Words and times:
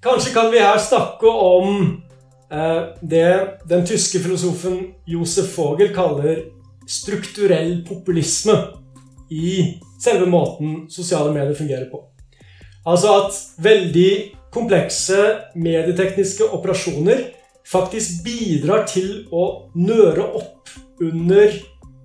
Kanskje 0.00 0.32
kan 0.32 0.48
vi 0.50 0.60
her 0.62 0.78
snakke 0.80 1.28
om 1.28 1.82
eh, 2.52 2.82
det 3.02 3.60
den 3.68 3.82
tyske 3.86 4.22
filosofen 4.24 4.78
Josef 5.06 5.52
Vogel 5.58 5.92
kaller 5.92 6.46
strukturell 6.88 7.82
populisme 7.84 8.56
i 9.30 9.76
selve 10.00 10.24
måten 10.26 10.86
sosiale 10.88 11.34
medier 11.34 11.54
fungerer 11.54 11.90
på. 11.92 12.00
Altså 12.88 13.12
at 13.18 13.36
veldig 13.60 14.12
komplekse 14.50 15.18
medietekniske 15.54 16.48
operasjoner 16.48 17.20
faktisk 17.68 18.24
bidrar 18.24 18.86
til 18.88 19.28
å 19.28 19.68
nøre 19.76 20.24
opp 20.40 20.72
under 21.04 21.52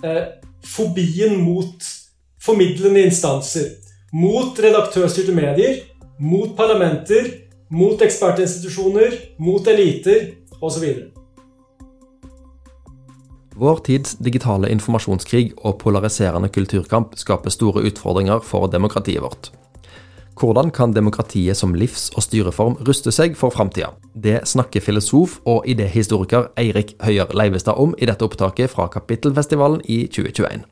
eh, 0.04 0.22
fobien 0.68 1.40
mot 1.40 1.88
formidlende 2.44 3.08
instanser. 3.08 3.72
Mot 4.12 4.60
redaktørstyrte 4.60 5.32
medier, 5.32 5.80
mot 6.20 6.52
parlamenter, 6.60 7.45
mot 7.70 8.02
ekspertinstitusjoner, 8.02 9.20
mot 9.38 9.68
eliter 9.68 10.32
osv. 10.62 10.86
Vår 13.56 13.78
tids 13.88 14.18
digitale 14.20 14.70
informasjonskrig 14.74 15.54
og 15.64 15.78
polariserende 15.80 16.50
kulturkamp 16.52 17.16
skaper 17.16 17.54
store 17.54 17.86
utfordringer 17.88 18.42
for 18.44 18.68
demokratiet 18.68 19.24
vårt. 19.24 19.52
Hvordan 20.36 20.72
kan 20.76 20.92
demokratiet 20.92 21.56
som 21.56 21.72
livs- 21.74 22.10
og 22.16 22.24
styreform 22.26 22.76
ruste 22.84 23.12
seg 23.16 23.38
for 23.40 23.56
framtida? 23.56 23.94
Det 24.12 24.42
snakker 24.44 24.84
filosof 24.84 25.40
og 25.48 25.64
idéhistoriker 25.72 26.50
Eirik 26.60 26.98
Høyer 27.00 27.32
Leivestad 27.32 27.80
om 27.80 27.96
i 27.98 28.10
dette 28.10 28.28
opptaket 28.28 28.74
fra 28.74 28.90
Kapittelfestivalen 28.92 29.80
i 29.88 30.04
2021. 30.12 30.68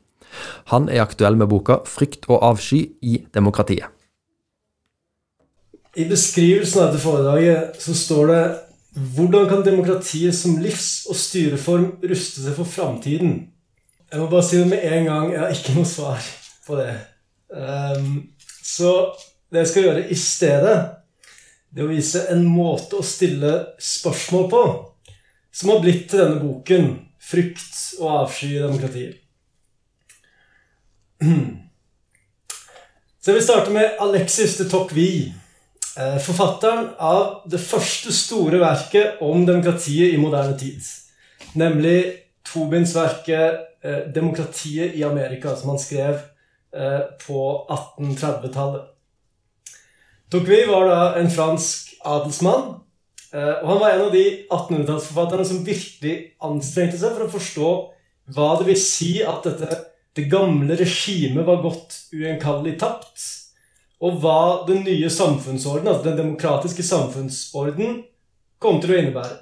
Han 0.74 0.88
er 0.92 1.00
aktuell 1.00 1.36
med 1.40 1.48
boka 1.48 1.80
'Frykt 1.86 2.28
og 2.28 2.44
avsky 2.44 2.90
i 3.00 3.24
demokratiet'. 3.32 3.93
I 5.94 6.04
beskrivelsen 6.10 6.82
av 6.82 6.88
dette 6.88 7.02
foredraget 7.02 7.82
så 7.82 7.94
står 7.94 8.30
det 8.30 8.42
hvordan 9.14 9.48
kan 9.50 9.64
demokratiet 9.66 10.34
som 10.34 10.58
livs- 10.62 11.06
og 11.10 11.16
styreform 11.18 11.86
ruste 12.02 12.42
seg 12.42 12.54
for 12.56 12.66
framtiden? 12.68 13.36
Jeg 14.10 14.20
må 14.20 14.26
bare 14.30 14.46
si 14.46 14.58
det 14.60 14.68
med 14.70 14.84
en 14.86 15.04
gang. 15.08 15.32
Jeg 15.32 15.40
har 15.42 15.54
ikke 15.54 15.74
noe 15.74 15.88
svar 15.90 16.26
på 16.66 16.78
det. 16.78 16.94
Um, 17.50 18.30
så 18.62 18.90
det 19.50 19.64
jeg 19.64 19.70
skal 19.70 19.86
gjøre 19.88 20.04
i 20.10 20.18
stedet, 20.18 20.76
det 21.74 21.82
er 21.82 21.88
å 21.88 21.90
vise 21.94 22.22
en 22.30 22.44
måte 22.46 22.98
å 22.98 23.06
stille 23.06 23.52
spørsmål 23.82 24.50
på 24.50 24.62
som 25.54 25.70
har 25.70 25.82
blitt 25.82 26.08
til 26.10 26.22
denne 26.22 26.42
boken 26.42 26.86
'Frykt 27.24 27.94
og 28.00 28.08
avsky 28.20 28.50
i 28.52 28.62
demokratiet'. 28.62 29.18
Så 33.22 33.30
jeg 33.30 33.34
vil 33.38 33.46
starte 33.46 33.70
med 33.72 33.96
Alexis 34.00 34.56
de 34.58 34.68
Tocqueville. 34.68 35.32
Eh, 35.94 36.16
forfatteren 36.18 36.88
av 36.98 37.44
det 37.46 37.60
første 37.62 38.10
store 38.10 38.58
verket 38.58 39.20
om 39.22 39.44
demokratiet 39.46 40.10
i 40.10 40.18
moderne 40.18 40.56
tid. 40.58 40.82
Nemlig 41.54 41.98
tobindsverket 42.50 43.60
verke 43.84 44.12
'Demokratiet 44.14 44.94
i 44.96 45.02
Amerika', 45.04 45.54
som 45.56 45.68
han 45.68 45.78
skrev 45.78 46.18
eh, 46.74 47.00
på 47.26 47.66
1830-tallet. 47.70 48.82
Tocqueville 50.32 50.72
var 50.72 50.88
da 50.88 51.20
en 51.20 51.30
fransk 51.30 51.94
adelsmann. 52.04 52.80
Og 53.34 53.68
han 53.68 53.80
var 53.80 53.90
en 53.90 54.00
av 54.00 54.12
de 54.12 54.46
1800-tallsforfatterne 54.46 55.44
som 55.44 55.66
virkelig 55.66 56.34
anstrengte 56.40 56.98
seg 56.98 57.16
for 57.16 57.26
å 57.26 57.32
forstå 57.32 57.70
hva 58.34 58.50
det 58.58 58.66
vil 58.68 58.78
si 58.78 59.22
at 59.26 59.42
dette, 59.44 59.78
det 60.14 60.30
gamle 60.30 60.76
regimet 60.78 61.46
var 61.46 61.62
gått 61.62 61.96
ugjenkallelig 62.14 62.78
tapt 62.78 63.43
og 64.02 64.18
hva 64.22 64.64
den 64.68 64.82
nye 64.86 65.10
samfunnsorden, 65.10 65.88
altså 65.88 66.08
den 66.08 66.18
demokratiske 66.18 66.82
samfunnsorden, 66.86 68.02
kom 68.58 68.80
til 68.82 68.94
å 68.94 69.00
innebære. 69.00 69.40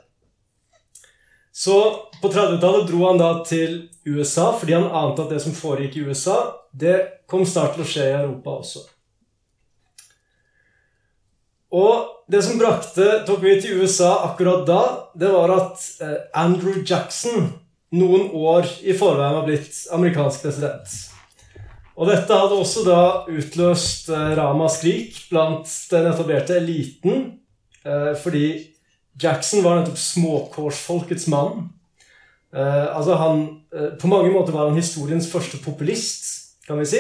Så 1.53 1.77
på 2.23 2.31
30-tallet 2.33 2.89
dro 2.89 3.05
han 3.07 3.21
da 3.21 3.33
til 3.47 3.83
USA 4.09 4.51
fordi 4.57 4.75
han 4.77 4.89
ante 4.89 5.25
at 5.25 5.35
det 5.35 5.43
som 5.45 5.55
foregikk 5.57 5.99
i 5.99 6.07
USA, 6.09 6.39
det 6.73 6.97
kom 7.29 7.45
snart 7.47 7.77
til 7.77 7.85
å 7.85 7.89
skje 7.89 8.09
i 8.09 8.17
Europa 8.17 8.57
også. 8.63 8.87
Og 11.73 12.09
det 12.33 12.43
som 12.45 12.59
brakte 12.61 13.23
Tocqueville 13.27 13.63
til 13.65 13.81
USA 13.81 14.15
akkurat 14.29 14.67
da, 14.69 14.83
det 15.17 15.31
var 15.33 15.53
at 15.55 15.85
eh, 16.05 16.19
Andrew 16.37 16.83
Jackson 16.85 17.49
noen 17.93 18.31
år 18.33 18.69
i 18.85 18.97
forveien 18.97 19.39
var 19.39 19.49
blitt 19.49 19.85
amerikansk 19.93 20.45
president. 20.47 20.93
Og 21.97 22.09
dette 22.09 22.37
hadde 22.37 22.57
også 22.57 22.85
da 22.87 23.01
utløst 23.29 24.09
eh, 24.13 24.35
ramaskrik 24.39 25.17
blant 25.31 25.69
den 25.91 26.09
etablerte 26.09 26.57
eliten. 26.57 27.25
Eh, 27.85 28.13
fordi 28.23 28.47
Jackson 29.23 29.65
var 29.65 29.81
nettopp 29.81 30.01
småkårsfolkets 30.01 31.29
mann. 31.33 31.69
Eh, 32.55 32.87
altså 32.97 33.19
han, 33.21 33.43
På 34.01 34.09
mange 34.09 34.33
måter 34.33 34.53
var 34.53 34.69
han 34.69 34.77
historiens 34.77 35.29
første 35.33 35.57
populist, 35.65 36.25
kan 36.67 36.79
vi 36.79 36.85
si. 36.85 36.99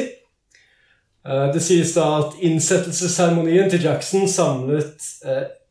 Det 1.22 1.60
sies 1.62 1.92
da 1.94 2.06
at 2.18 2.38
innsettelsesseremonien 2.42 3.68
til 3.70 3.84
Jackson 3.84 4.24
samlet 4.26 5.04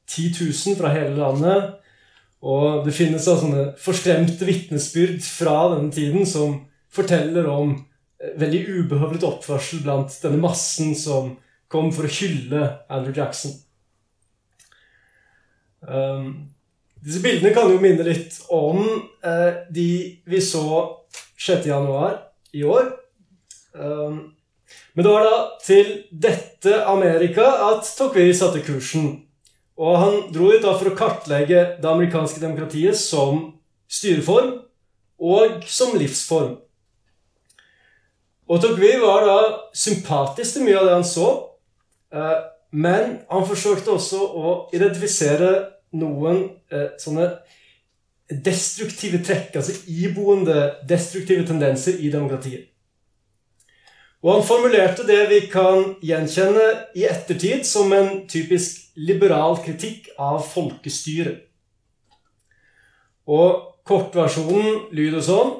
10 0.07 0.27
000 0.37 0.77
fra 0.77 0.91
hele 0.93 1.17
landet. 1.17 1.73
Og 2.41 2.85
det 2.85 2.93
finnes 2.93 3.25
da 3.25 3.33
sånne 3.35 3.65
forskremte 3.81 4.45
vitnesbyrd 4.45 5.25
fra 5.25 5.55
denne 5.73 5.89
tiden 5.91 6.29
som 6.29 6.53
forteller 6.93 7.49
om 7.49 7.73
veldig 8.37 8.61
ubehøvlet 8.69 9.25
oppførsel 9.25 9.81
blant 9.85 10.15
denne 10.23 10.41
massen 10.41 10.95
som 10.97 11.35
kom 11.71 11.91
for 11.95 12.07
å 12.07 12.13
hylle 12.13 12.63
Andrew 12.91 13.15
Jackson. 13.15 13.53
Um, 15.81 16.51
disse 17.01 17.21
bildene 17.23 17.53
kan 17.55 17.71
jo 17.71 17.79
minne 17.81 18.05
litt 18.05 18.37
om 18.53 18.83
uh, 19.25 19.51
de 19.73 19.87
vi 20.29 20.41
så 20.43 20.65
6. 21.41 21.65
januar 21.71 22.19
i 22.53 22.63
år. 22.67 22.91
Um, 23.73 24.35
men 24.93 25.05
det 25.05 25.11
var 25.13 25.25
da 25.25 25.37
til 25.63 25.91
dette 26.11 26.83
Amerika 26.85 27.47
at 27.71 27.87
Tocqueville 27.97 28.37
satte 28.37 28.61
kursen. 28.65 29.23
Og 29.81 29.97
han 29.97 30.17
dro 30.33 30.51
dit 30.51 30.61
da 30.61 30.75
for 30.77 30.91
å 30.91 30.97
kartlegge 30.97 31.63
det 31.81 31.89
amerikanske 31.89 32.43
demokratiet 32.43 32.99
som 32.99 33.47
styreform 33.91 34.59
og 35.21 35.63
som 35.69 35.95
livsform. 35.97 36.59
Og 38.51 38.59
Tocqueville 38.59 38.99
var 38.99 39.23
da 39.23 39.37
sympatisk 39.77 40.57
til 40.57 40.65
mye 40.67 40.79
av 40.79 40.87
det 40.89 40.95
han 40.97 41.07
så, 41.07 41.27
eh, 42.11 42.39
men 42.71 43.13
han 43.29 43.47
forsøkte 43.47 43.93
også 43.95 44.19
å 44.19 44.51
identifisere 44.75 45.51
noen 45.95 46.43
eh, 46.71 46.89
sånne 46.99 47.29
destruktive 48.31 49.21
trekk, 49.23 49.55
altså 49.59 49.75
iboende 49.87 50.57
destruktive 50.87 51.47
tendenser 51.47 51.99
i 51.99 52.11
demokratiet. 52.11 52.67
Og 54.21 54.35
han 54.35 54.45
formulerte 54.45 55.07
det 55.07 55.23
vi 55.31 55.39
kan 55.51 55.95
gjenkjenne 56.05 56.67
i 56.95 57.07
ettertid 57.09 57.65
som 57.65 57.89
en 57.95 58.27
typisk 58.29 58.91
liberal 58.99 59.57
kritikk 59.63 60.11
av 60.19 60.43
folkestyret. 60.45 61.47
Og 63.31 63.81
kortversjonen 63.87 64.91
lyder 64.93 65.23
sånn 65.25 65.55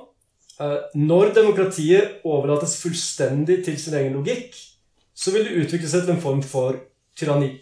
når 0.59 1.31
demokratiet 1.33 2.21
overlates 2.27 2.75
fullstendig 2.83 3.61
til 3.65 3.79
sin 3.81 3.95
egen 3.97 4.13
logikk, 4.17 4.53
så 5.15 5.33
vil 5.33 5.47
det 5.47 5.63
utvikle 5.63 5.89
seg 5.89 6.05
til 6.05 6.15
en 6.15 6.21
form 6.21 6.41
for 6.45 6.77
tyranni. 7.17 7.53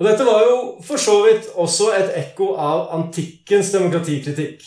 Og 0.00 0.06
Dette 0.08 0.24
var 0.24 0.46
jo 0.48 0.60
for 0.84 1.00
så 1.00 1.18
vidt 1.26 1.50
også 1.60 1.90
et 1.92 2.14
ekko 2.22 2.54
av 2.56 2.86
antikkens 2.96 3.72
demokratikritikk. 3.74 4.62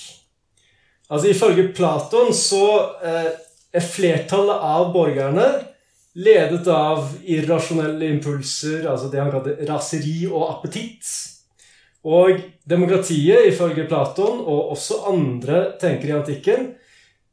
Altså 1.09 1.29
Ifølge 1.29 1.71
Platon 1.73 2.33
så 2.38 2.65
eh, 3.05 3.29
er 3.73 3.85
flertallet 3.85 4.65
av 4.73 4.91
borgerne 4.94 5.47
ledet 6.13 6.67
av 6.69 7.07
irrasjonelle 7.25 8.11
impulser, 8.13 8.86
altså 8.86 9.09
det 9.09 9.21
han 9.21 9.31
kalte 9.33 9.56
raseri 9.65 10.27
og 10.29 10.45
appetitt. 10.51 11.09
Og 12.03 12.39
demokratiet, 12.69 13.47
ifølge 13.47 13.88
Platon 13.88 14.41
og 14.41 14.71
også 14.75 15.03
andre 15.07 15.65
tenkere 15.79 16.09
i 16.09 16.17
antikken, 16.19 16.65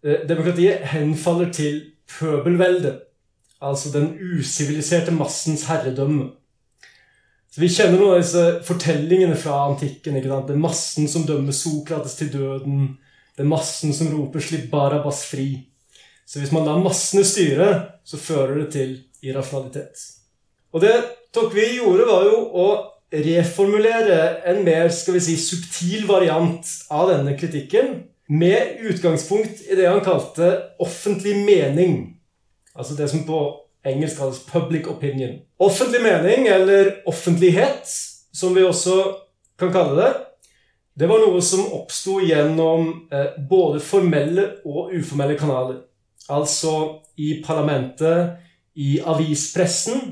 eh, 0.04 0.26
demokratiet 0.28 0.84
henfaller 0.92 1.52
til 1.52 1.80
pøbelveldet. 2.18 3.00
Altså 3.60 3.90
den 3.92 4.14
usiviliserte 4.38 5.10
massens 5.12 5.66
herredømme. 5.68 6.30
Så 7.50 7.60
Vi 7.60 7.68
kjenner 7.68 7.98
noen 7.98 8.14
av 8.14 8.20
disse 8.22 8.44
fortellingene 8.62 9.36
fra 9.36 9.66
antikken. 9.66 10.16
ikke 10.16 10.28
sant? 10.28 10.46
Det 10.46 10.54
er 10.54 10.66
massen 10.66 11.08
som 11.08 11.26
dømmer 11.26 11.52
Sokrates 11.52 12.14
til 12.14 12.32
døden. 12.32 12.98
Det 13.36 13.42
er 13.42 13.48
massen 13.48 13.92
som 13.92 14.06
roper 14.06 14.40
'slipp 14.40 14.70
Barabas 14.70 15.24
fri'. 15.24 15.66
Så 16.26 16.38
hvis 16.38 16.52
man 16.52 16.64
lar 16.64 16.78
massene 16.78 17.24
styre, 17.24 17.86
så 18.04 18.16
fører 18.16 18.54
det 18.54 18.72
til 18.72 19.00
irrasjonalitet. 19.22 19.98
Og 20.72 20.80
det 20.80 21.04
Tokvi 21.32 21.76
gjorde, 21.76 22.06
var 22.06 22.24
jo 22.24 22.36
å 22.54 22.89
reformulere 23.10 24.20
en 24.46 24.62
mer 24.64 24.88
skal 24.94 25.16
vi 25.16 25.24
si, 25.24 25.36
subtil 25.40 26.06
variant 26.08 26.66
av 26.94 27.10
denne 27.10 27.34
kritikken 27.38 28.04
med 28.30 28.78
utgangspunkt 28.86 29.64
i 29.66 29.78
det 29.78 29.88
han 29.90 30.04
kalte 30.06 30.52
offentlig 30.78 31.34
mening. 31.42 31.96
Altså 32.78 32.94
det 32.94 33.10
som 33.10 33.24
på 33.26 33.40
engelsk 33.86 34.20
kalles 34.20 34.42
public 34.46 34.86
opinion. 34.88 35.40
Offentlig 35.58 36.02
mening, 36.04 36.46
eller 36.48 36.92
offentlighet, 37.10 37.90
som 38.32 38.54
vi 38.54 38.62
også 38.62 38.96
kan 39.58 39.72
kalle 39.74 39.96
det, 39.98 40.10
det 41.00 41.08
var 41.08 41.22
noe 41.22 41.40
som 41.42 41.64
oppsto 41.74 42.18
gjennom 42.22 42.90
eh, 43.12 43.38
både 43.50 43.80
formelle 43.82 44.46
og 44.68 44.92
uformelle 44.94 45.38
kanaler. 45.38 45.80
Altså 46.30 47.00
i 47.18 47.40
parlamentet, 47.44 48.36
i 48.76 48.98
avispressen, 49.00 50.02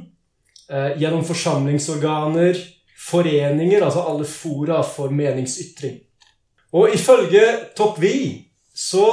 eh, 0.71 0.97
gjennom 0.99 1.27
forsamlingsorganer, 1.29 2.59
foreninger, 3.09 3.85
altså 3.85 4.05
alle 4.09 4.29
fora 4.29 4.83
for 4.85 5.11
meningsytring. 5.15 5.99
Og 6.73 6.95
ifølge 6.95 7.43
Tocqueville 7.77 8.45
så 8.77 9.07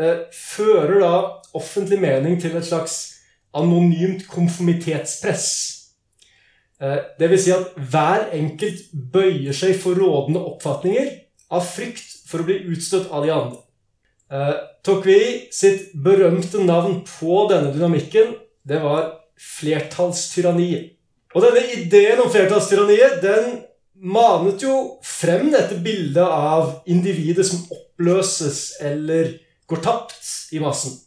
eh, 0.00 0.24
fører 0.32 1.00
da 1.02 1.14
offentlig 1.54 2.00
mening 2.00 2.40
til 2.40 2.56
et 2.56 2.66
slags 2.66 2.98
anonymt 3.54 4.24
konformitetspress. 4.28 5.48
Eh, 6.82 7.28
vil 7.30 7.38
si 7.38 7.52
at 7.54 7.76
hver 7.76 8.30
enkelt 8.34 8.88
bøyer 9.12 9.54
seg 9.54 9.76
for 9.80 9.98
rådende 9.98 10.42
oppfatninger 10.54 11.12
av 11.52 11.66
frykt 11.68 12.24
for 12.28 12.42
å 12.42 12.48
bli 12.48 12.62
utstøtt 12.72 13.12
av 13.12 13.26
de 13.26 13.34
andre. 13.34 13.60
Eh, 14.32 14.54
Tokvi 14.82 15.20
sitt 15.54 15.92
berømte 16.04 16.64
navn 16.64 17.02
på 17.06 17.44
denne 17.52 17.70
dynamikken 17.74 18.32
det 18.66 18.80
var 18.82 19.12
flertallstyranniet. 19.38 20.96
Og 21.32 21.44
denne 21.44 21.62
ideen 21.76 22.20
om 22.20 22.30
flertallstyranniet 22.32 23.22
den 23.22 23.52
manet 24.02 24.64
jo 24.64 24.74
frem 25.06 25.48
dette 25.52 25.78
bildet 25.82 26.26
av 26.26 26.82
individet 26.90 27.46
som 27.46 27.62
oppløses 27.72 28.80
eller 28.82 29.36
går 29.70 29.82
tapt 29.84 30.52
i 30.52 30.60
massen. 30.62 30.98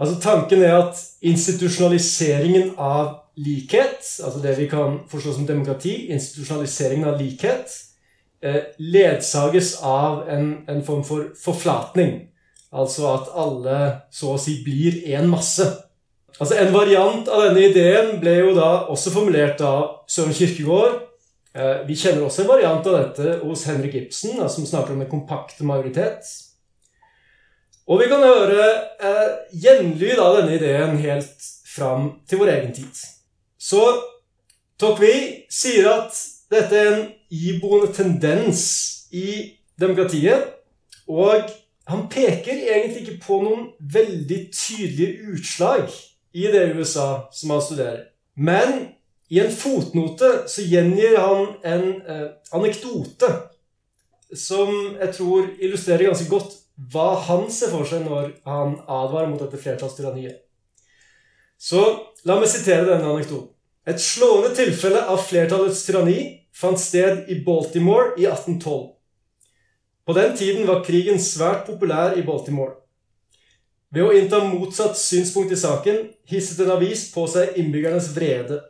Altså 0.00 0.16
Tanken 0.22 0.64
er 0.64 0.78
at 0.80 0.98
institusjonaliseringen 1.22 2.74
av 2.80 3.20
likhet, 3.38 4.02
altså 4.24 4.40
det 4.42 4.56
vi 4.58 4.66
kan 4.70 5.02
forstå 5.10 5.36
som 5.36 5.46
demokrati, 5.46 6.08
institusjonaliseringen 6.12 7.08
av 7.12 7.20
likhet, 7.20 7.70
eh, 8.42 8.72
ledsages 8.78 9.76
av 9.82 10.26
en, 10.28 10.64
en 10.68 10.82
form 10.84 11.04
for 11.06 11.30
forflatning. 11.38 12.28
Altså 12.72 13.06
at 13.12 13.30
alle 13.36 13.78
så 14.10 14.32
å 14.34 14.40
si 14.40 14.58
blir 14.64 15.02
én 15.12 15.28
masse. 15.30 15.68
Altså 16.40 16.56
En 16.56 16.72
variant 16.72 17.28
av 17.28 17.46
denne 17.46 17.66
ideen 17.68 18.14
ble 18.22 18.38
jo 18.38 18.52
da 18.56 18.70
også 18.92 19.12
formulert 19.14 19.60
av 19.66 20.06
Søren 20.10 20.34
Kirkegård. 20.36 21.00
Eh, 21.52 21.82
vi 21.88 21.96
kjenner 21.98 22.24
også 22.24 22.44
en 22.44 22.52
variant 22.54 22.86
av 22.88 22.96
dette 22.96 23.34
hos 23.42 23.66
Henrik 23.68 23.98
Ibsen, 23.98 24.40
som 24.48 24.66
snakker 24.66 24.94
om 24.94 25.02
en 25.04 25.10
kompakte 25.10 25.66
majoritet. 25.68 26.24
Og 27.86 28.00
vi 28.00 28.08
kan 28.08 28.22
høre 28.24 28.68
eh, 29.02 29.32
gjenlyd 29.64 30.20
av 30.22 30.38
denne 30.38 30.56
ideen 30.56 30.96
helt 31.02 31.48
fram 31.68 32.14
til 32.28 32.40
vår 32.40 32.54
egen 32.54 32.72
tid. 32.76 33.02
Så 33.60 33.82
Tocqueville 34.80 35.44
sier 35.52 35.88
at 35.90 36.16
dette 36.52 36.78
er 36.78 36.94
en 36.94 37.04
iboende 37.32 37.92
tendens 37.94 38.62
i 39.12 39.58
demokratiet. 39.80 40.48
Og 41.12 41.50
han 41.90 42.06
peker 42.08 42.64
egentlig 42.72 43.02
ikke 43.02 43.20
på 43.26 43.42
noen 43.42 43.68
veldig 43.92 44.40
tydelige 44.54 45.34
utslag 45.34 45.92
i 46.32 46.48
det 46.52 46.72
USA 46.76 47.28
som 47.32 47.50
han 47.54 47.62
studerer. 47.62 48.04
Men 48.34 48.88
i 49.32 49.40
en 49.40 49.52
fotnote 49.52 50.30
så 50.48 50.64
gjengir 50.64 51.18
han 51.20 51.46
en 51.64 51.86
eh, 52.02 52.28
anekdote 52.52 53.30
som 54.36 54.72
jeg 54.96 55.14
tror 55.16 55.48
illustrerer 55.60 56.08
ganske 56.08 56.28
godt 56.30 56.58
hva 56.92 57.12
han 57.28 57.46
ser 57.52 57.72
for 57.72 57.88
seg 57.88 58.06
når 58.06 58.30
han 58.48 58.78
advarer 58.88 59.30
mot 59.30 59.40
dette 59.40 59.60
flertallstyranniet. 59.60 60.40
Så 61.60 61.82
la 62.26 62.38
meg 62.40 62.50
sitere 62.50 62.88
denne 62.88 63.12
anekdoten. 63.12 63.50
Et 63.86 63.98
slående 63.98 64.52
tilfelle 64.54 65.00
av 65.10 65.24
flertallets 65.26 65.82
tyranni 65.86 66.18
fant 66.54 66.78
sted 66.78 67.26
i 67.32 67.40
Baltimore 67.44 68.12
i 68.14 68.28
1812. 68.28 68.92
På 70.06 70.14
den 70.14 70.36
tiden 70.38 70.66
var 70.68 70.84
krigen 70.86 71.18
svært 71.22 71.66
populær 71.66 72.14
i 72.18 72.22
Baltimore. 72.26 72.81
Ved 73.92 74.06
å 74.06 74.12
innta 74.16 74.40
motsatt 74.44 74.96
synspunkt 74.96 75.52
i 75.52 75.58
saken 75.60 76.06
hisset 76.30 76.62
en 76.64 76.72
avis 76.78 77.10
på 77.12 77.26
seg 77.28 77.58
innbyggernes 77.60 78.08
vrede. 78.14 78.62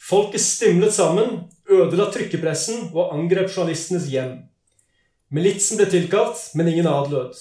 Folket 0.00 0.40
stimlet 0.44 0.94
sammen, 0.94 1.48
ødela 1.70 2.06
trykkepressen 2.14 2.92
og 2.94 3.10
angrep 3.16 3.50
journalistenes 3.50 4.06
hjem. 4.10 4.36
Militsen 5.34 5.78
ble 5.78 5.88
tilkalt, 5.90 6.38
men 6.54 6.70
ingen 6.70 6.88
adlød. 6.90 7.34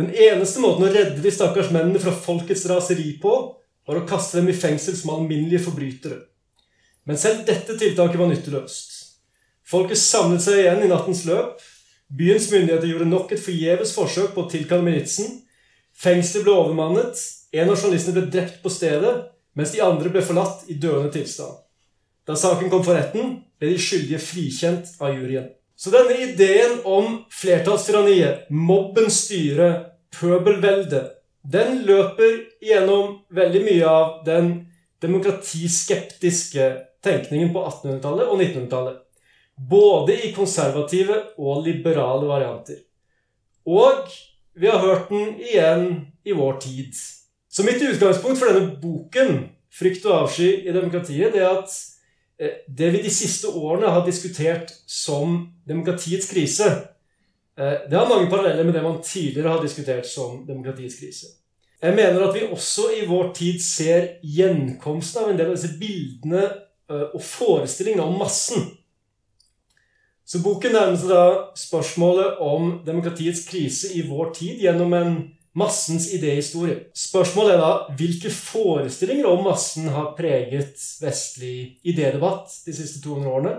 Den 0.00 0.08
eneste 0.16 0.62
måten 0.64 0.86
å 0.86 0.92
redde 0.92 1.20
de 1.20 1.32
stakkars 1.32 1.70
mennene 1.72 2.00
fra 2.00 2.12
folkets 2.16 2.64
raseri 2.68 3.18
på, 3.20 3.34
var 3.88 3.98
å 3.98 4.06
kaste 4.08 4.40
dem 4.40 4.48
i 4.48 4.56
fengsel 4.56 4.96
som 4.96 5.12
alminnelige 5.12 5.66
forbrytere. 5.66 6.22
Men 7.04 7.18
selv 7.18 7.44
dette 7.44 7.76
tiltaket 7.76 8.20
var 8.20 8.30
nytteløst. 8.30 8.92
Folket 9.68 10.00
samlet 10.00 10.44
seg 10.44 10.62
igjen 10.62 10.84
i 10.86 10.90
nattens 10.90 11.24
løp. 11.28 11.60
Byens 12.12 12.48
myndigheter 12.52 12.88
gjorde 12.88 13.08
nok 13.10 13.32
et 13.34 13.42
forgjeves 13.42 13.94
forsøk 13.96 14.34
på 14.34 14.44
å 14.44 14.50
tilkalle 14.52 14.86
militsen. 14.86 15.41
Fengselet 15.92 16.46
ble 16.46 16.54
overmannet. 16.56 17.20
En 17.52 17.68
av 17.68 17.76
journalistene 17.76 18.16
ble 18.16 18.30
drept 18.32 18.62
på 18.62 18.72
stedet, 18.72 19.12
mens 19.58 19.74
de 19.74 19.82
andre 19.84 20.12
ble 20.12 20.22
forlatt 20.24 20.64
i 20.72 20.78
døende 20.80 21.12
tilstand. 21.12 21.58
Da 22.26 22.36
saken 22.38 22.70
kom 22.70 22.84
for 22.86 22.96
retten, 22.96 23.42
ble 23.58 23.72
de 23.74 23.80
skyldige 23.82 24.20
frikjent 24.22 24.94
av 25.02 25.12
juryen. 25.16 25.50
Så 25.76 25.90
denne 25.90 26.14
ideen 26.22 26.78
om 26.86 27.24
flertallstyranniet, 27.34 28.46
mobbens 28.54 29.24
styre, 29.26 29.68
pøbelveldet, 30.14 31.18
den 31.42 31.80
løper 31.88 32.36
gjennom 32.62 33.16
veldig 33.34 33.62
mye 33.66 33.88
av 33.88 34.10
den 34.26 34.52
demokratiskeptiske 35.02 36.68
tenkningen 37.02 37.50
på 37.54 37.64
1800-tallet 37.66 38.30
og 38.30 38.38
1900-tallet. 38.38 39.00
Både 39.58 40.14
i 40.28 40.30
konservative 40.36 41.18
og 41.38 41.66
liberale 41.66 42.28
varianter. 42.30 42.78
Og 43.66 44.06
vi 44.54 44.68
har 44.68 44.78
hørt 44.78 45.08
den 45.08 45.36
igjen 45.40 45.88
i 46.24 46.32
vår 46.36 46.60
tid. 46.60 46.94
Så 47.50 47.64
mitt 47.64 47.82
utgangspunkt 47.82 48.38
for 48.38 48.52
denne 48.52 48.76
boken, 48.82 49.48
'Frykt 49.72 50.04
og 50.04 50.22
avsky 50.22 50.68
i 50.68 50.72
demokratiet', 50.72 51.32
det 51.32 51.40
er 51.40 51.58
at 51.62 51.72
Eh, 52.42 52.50
det 52.66 52.90
vi 52.90 53.02
de 53.02 53.10
siste 53.10 53.48
årene 53.48 53.90
har 53.92 54.06
diskutert 54.06 54.72
som 54.86 55.36
demokratiets 55.68 56.30
krise, 56.30 56.66
eh, 57.58 57.78
det 57.90 57.98
har 57.98 58.08
mange 58.08 58.30
paralleller 58.30 58.64
med 58.64 58.74
det 58.74 58.82
man 58.82 59.02
tidligere 59.02 59.48
har 59.48 59.62
diskutert 59.62 60.06
som 60.06 60.46
demokratiets 60.46 60.98
krise. 60.98 61.26
Jeg 61.82 61.94
mener 61.94 62.22
at 62.22 62.34
vi 62.34 62.46
også 62.46 62.88
i 62.96 63.06
vår 63.06 63.32
tid 63.34 63.60
ser 63.62 64.08
gjenkomsten 64.22 65.22
av 65.22 65.30
en 65.30 65.38
del 65.38 65.50
av 65.50 65.56
disse 65.56 65.78
bildene 65.78 66.44
eh, 66.90 67.08
og 67.14 67.22
forestillingene 67.22 68.06
om 68.06 68.18
massen. 68.18 68.70
Så 70.32 70.40
boken 70.40 70.72
nærmer 70.72 70.96
seg 70.96 71.10
da 71.12 71.24
spørsmålet 71.60 72.38
om 72.40 72.70
demokratiets 72.86 73.42
krise 73.44 73.90
i 73.98 74.00
vår 74.08 74.30
tid 74.38 74.62
gjennom 74.64 74.94
en 74.96 75.10
massens 75.60 76.06
idéhistorie. 76.16 76.86
Spørsmålet 76.96 77.58
er 77.58 77.60
da 77.60 77.96
hvilke 77.98 78.32
forestillinger 78.32 79.28
om 79.28 79.44
massen 79.44 79.90
har 79.92 80.14
preget 80.16 80.80
vestlig 81.02 81.82
idédebatt 81.84 82.48
de 82.64 82.72
siste 82.78 83.02
200 83.04 83.28
årene? 83.34 83.54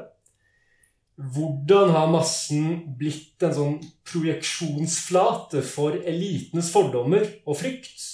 Hvordan 1.13 1.93
har 1.93 2.09
massen 2.09 2.65
blitt 2.97 3.45
en 3.45 3.53
sånn 3.53 3.79
projeksjonsflate 4.09 5.61
for 5.61 6.01
elitenes 6.01 6.73
fordommer 6.73 7.29
og 7.45 7.61
frykt? 7.61 8.07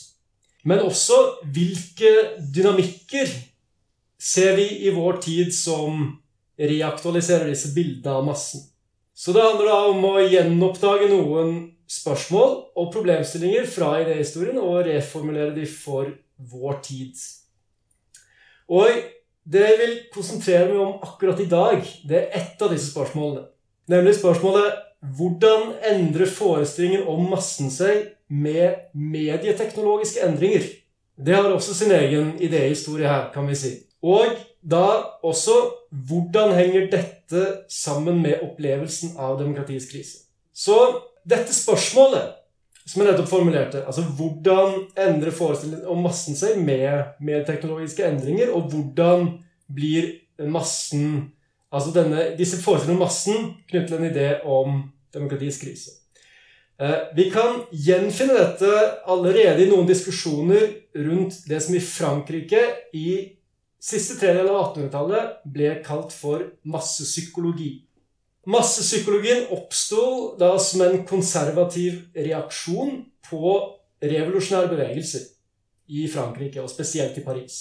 Men 0.67 0.83
også 0.83 1.45
hvilke 1.47 2.41
dynamikker 2.43 3.31
ser 4.19 4.57
vi 4.59 4.73
i 4.83 4.91
vår 4.91 5.23
tid 5.23 5.55
som 5.55 6.09
reaktualiserer 6.59 7.47
disse 7.51 7.71
bildene 7.75 8.19
av 8.19 8.27
massen? 8.27 8.65
Så 9.15 9.33
det 9.35 9.43
handler 9.43 9.67
da 9.67 9.79
om 9.91 10.05
å 10.07 10.15
gjenoppdage 10.23 11.09
noen 11.11 11.53
spørsmål 11.89 12.51
og 12.77 12.91
problemstillinger 12.93 13.65
fra 13.67 13.95
idéhistorien 14.03 14.59
og 14.61 14.85
reformulere 14.87 15.55
de 15.55 15.65
for 15.67 16.11
vår 16.37 16.81
tid. 16.85 17.23
Og 18.69 19.01
det 19.49 19.63
jeg 19.65 19.79
vil 19.79 19.95
konsentrere 20.13 20.69
meg 20.69 20.81
om 20.83 20.99
akkurat 21.03 21.39
i 21.41 21.49
dag, 21.49 21.81
det 22.05 22.19
er 22.19 22.37
ett 22.37 22.61
av 22.61 22.71
disse 22.73 22.91
spørsmålene. 22.93 23.47
Nemlig 23.89 24.19
spørsmålet 24.19 24.85
hvordan 25.17 25.73
endrer 25.89 26.29
forestillingen 26.29 27.07
om 27.07 27.29
massen 27.31 27.71
seg 27.71 28.11
med 28.27 28.91
medieteknologiske 28.93 30.21
endringer? 30.27 30.65
Det 31.19 31.35
har 31.35 31.49
også 31.51 31.73
sin 31.75 31.91
egen 31.95 32.35
idéhistorie 32.39 33.07
her, 33.07 33.29
kan 33.33 33.47
vi 33.47 33.57
si. 33.57 33.71
Og 34.03 34.37
da 34.61 35.17
også 35.23 35.55
hvordan 35.89 36.53
henger 36.58 36.89
dette 36.91 37.46
sammen 37.72 38.22
med 38.22 38.43
opplevelsen 38.46 39.15
av 39.17 39.39
demokratiets 39.39 39.89
krise? 39.91 40.25
Så 40.53 40.75
dette 41.27 41.53
spørsmålet 41.55 42.36
som 42.89 43.03
jeg 43.03 43.12
nettopp 43.12 43.29
formulerte, 43.29 43.84
altså 43.86 44.01
hvordan 44.17 44.88
endrer 44.98 45.34
forestillingen 45.36 45.89
om 45.91 46.00
massen 46.01 46.38
seg 46.38 46.58
med, 46.58 47.13
med, 47.22 47.43
teknologiske 47.46 48.05
endringer, 48.08 48.50
og 48.50 48.72
hvordan 48.74 49.27
blir 49.69 50.15
massen 50.50 51.29
Altså 51.69 51.91
denne, 51.93 52.31
disse 52.34 52.58
forestillingene 52.58 52.98
om 52.98 53.03
massen 53.05 53.50
knyttet 53.69 53.91
til 53.91 54.00
en 54.00 54.08
idé 54.08 54.29
om 54.41 54.77
demokratiets 55.13 55.60
krise. 55.62 55.91
Eh, 56.81 56.96
vi 57.13 57.27
kan 57.29 57.60
gjenfinne 57.69 58.34
dette 58.34 58.72
allerede 59.05 59.62
i 59.62 59.67
noen 59.69 59.86
diskusjoner 59.86 60.63
rundt 60.98 61.43
det 61.46 61.60
som 61.62 61.75
i 61.77 61.84
Frankrike 61.84 62.63
i 62.98 63.12
siste 63.79 64.17
tredjedel 64.19 64.51
av 64.51 64.75
1800-tallet 64.75 65.39
ble 65.48 65.74
kalt 65.86 66.13
for 66.15 66.43
massepsykologi. 66.67 67.71
Massepsykologien 68.50 69.50
oppsto 69.55 70.36
da 70.39 70.53
som 70.59 70.83
en 70.86 71.03
konservativ 71.07 72.01
reaksjon 72.15 73.03
på 73.29 73.51
revolusjonære 74.01 74.71
bevegelser 74.71 75.27
i 75.89 76.07
Frankrike, 76.12 76.62
og 76.62 76.71
spesielt 76.71 77.17
i 77.17 77.25
Paris. 77.25 77.59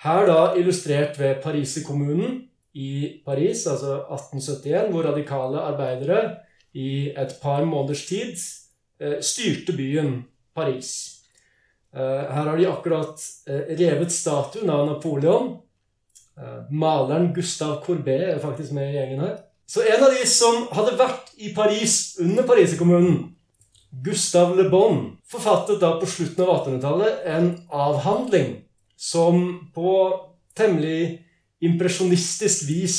Her 0.00 0.26
da 0.28 0.54
illustrert 0.56 1.18
ved 1.20 1.42
Pariserkommunen 1.42 2.44
i 2.74 3.20
Paris, 3.26 3.66
altså 3.66 3.98
1871, 4.06 4.90
hvor 4.90 5.08
radikale 5.10 5.60
arbeidere 5.60 6.20
i 6.72 7.10
et 7.10 7.34
par 7.42 7.64
måneders 7.64 8.06
tid 8.06 8.36
eh, 9.00 9.18
styrte 9.20 9.74
byen 9.76 10.22
Paris. 10.54 11.19
Eh, 11.96 12.24
her 12.30 12.46
har 12.46 12.56
de 12.56 12.68
akkurat 12.70 13.22
eh, 13.50 13.74
revet 13.80 14.12
statuen 14.14 14.70
av 14.70 14.86
Napoleon. 14.86 15.56
Maleren 16.72 17.34
Gustav 17.36 17.82
Courbet 17.84 18.22
er 18.30 18.38
faktisk 18.40 18.72
med 18.72 18.88
i 18.88 18.94
gjengen 18.96 19.18
her. 19.20 19.34
Så 19.68 19.82
en 19.84 20.04
av 20.06 20.14
de 20.14 20.22
som 20.26 20.62
hadde 20.72 20.96
vært 20.96 21.34
i 21.36 21.50
Paris 21.52 22.16
under 22.22 22.46
Pariserkommunen, 22.48 23.18
Gustav 23.90 24.56
Le 24.56 24.64
Bon, 24.70 25.02
forfattet 25.28 25.82
da 25.82 25.92
på 26.00 26.08
slutten 26.08 26.46
av 26.46 26.54
1800-tallet 26.54 27.26
en 27.28 27.50
avhandling 27.68 28.54
som 28.96 29.42
på 29.74 29.92
temmelig 30.58 31.20
impresjonistisk 31.60 32.68
vis 32.70 32.98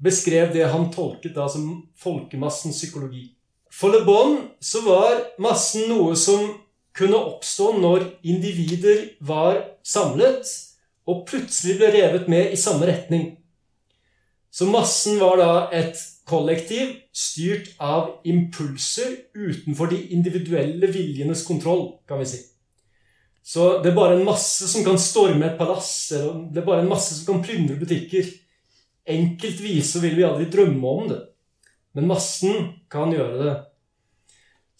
beskrev 0.00 0.52
det 0.54 0.70
han 0.72 0.88
tolket 0.92 1.34
da 1.36 1.48
som 1.48 1.82
folkemassens 2.00 2.78
psykologi. 2.80 3.26
For 3.72 3.92
Le 3.92 4.04
Bon 4.04 4.38
så 4.60 4.84
var 4.86 5.20
massen 5.42 5.88
noe 5.90 6.16
som 6.16 6.48
kunne 6.96 7.18
oppstå 7.18 7.72
når 7.80 8.06
individer 8.26 9.04
var 9.20 9.60
samlet 9.86 10.48
og 11.10 11.24
plutselig 11.28 11.78
ble 11.80 11.90
revet 11.94 12.28
med 12.30 12.54
i 12.54 12.58
samme 12.60 12.88
retning. 12.90 13.28
Så 14.50 14.66
massen 14.66 15.20
var 15.20 15.38
da 15.38 15.50
et 15.74 15.98
kollektiv 16.26 16.96
styrt 17.14 17.70
av 17.82 18.20
impulser 18.26 19.16
utenfor 19.34 19.90
de 19.92 20.00
individuelle 20.14 20.90
viljenes 20.90 21.44
kontroll, 21.46 22.00
kan 22.06 22.22
vi 22.22 22.28
si. 22.32 22.40
Så 23.42 23.80
det 23.82 23.92
er 23.92 23.96
bare 23.96 24.18
en 24.18 24.26
masse 24.26 24.68
som 24.70 24.84
kan 24.86 24.98
storme 25.00 25.46
et 25.46 25.58
palass, 25.58 26.12
det 26.12 26.60
er 26.60 26.66
bare 26.66 26.84
en 26.84 26.90
masse 26.90 27.14
som 27.16 27.26
kan 27.30 27.44
plyndre 27.46 27.78
butikker. 27.80 28.26
Enkeltvis 29.10 29.94
så 29.94 30.02
vil 30.04 30.18
vi 30.18 30.26
aldri 30.26 30.46
drømme 30.52 30.94
om 30.98 31.08
det. 31.10 31.20
Men 31.96 32.10
massen 32.10 32.68
kan 32.92 33.10
gjøre 33.14 33.40
det. 33.42 33.54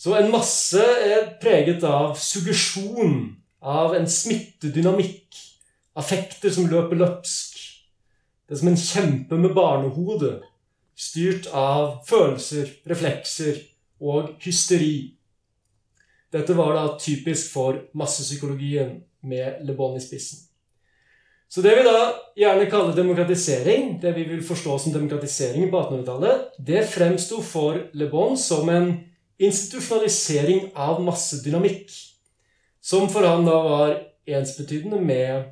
Så 0.00 0.14
en 0.16 0.30
masse 0.32 0.80
er 0.80 1.34
preget 1.42 1.82
av 1.84 2.14
suggesjon, 2.16 3.34
av 3.60 3.92
en 3.98 4.06
smittedynamikk, 4.08 5.36
affekter 6.00 6.54
som 6.54 6.70
løper 6.70 6.96
løpsk. 6.96 7.58
Det 8.48 8.56
er 8.56 8.60
som 8.62 8.70
en 8.70 8.80
kjempe 8.80 9.36
med 9.42 9.52
barnehode, 9.52 10.38
styrt 10.96 11.50
av 11.52 11.98
følelser, 12.08 12.70
reflekser 12.88 13.60
og 14.00 14.38
hysteri. 14.40 15.18
Dette 16.32 16.56
var 16.56 16.72
da 16.78 16.86
typisk 16.96 17.52
for 17.52 17.82
massepsykologien 17.92 19.02
med 19.28 19.60
Le 19.68 19.76
Bon 19.76 19.98
i 19.98 20.00
spissen. 20.00 20.46
Så 21.50 21.60
det 21.66 21.74
vi 21.76 21.84
da 21.84 22.12
gjerne 22.38 22.70
kaller 22.70 22.96
demokratisering, 22.96 23.96
det 24.00 24.14
vi 24.16 24.24
vil 24.32 24.42
forstå 24.46 24.78
som 24.80 24.96
demokratisering 24.96 25.68
på 25.68 25.84
1800-tallet, 25.84 26.52
det 26.56 26.86
fremsto 26.88 27.42
for 27.44 27.90
Le 27.92 28.08
Bon 28.08 28.38
som 28.38 28.70
en 28.72 28.92
institusjonalisering 29.40 30.70
av 30.74 31.00
massedynamikk. 31.04 31.92
Som 32.80 33.08
for 33.12 33.26
han 33.26 33.46
da 33.48 33.56
var 33.64 33.94
ensbetydende 34.28 35.00
med 35.00 35.50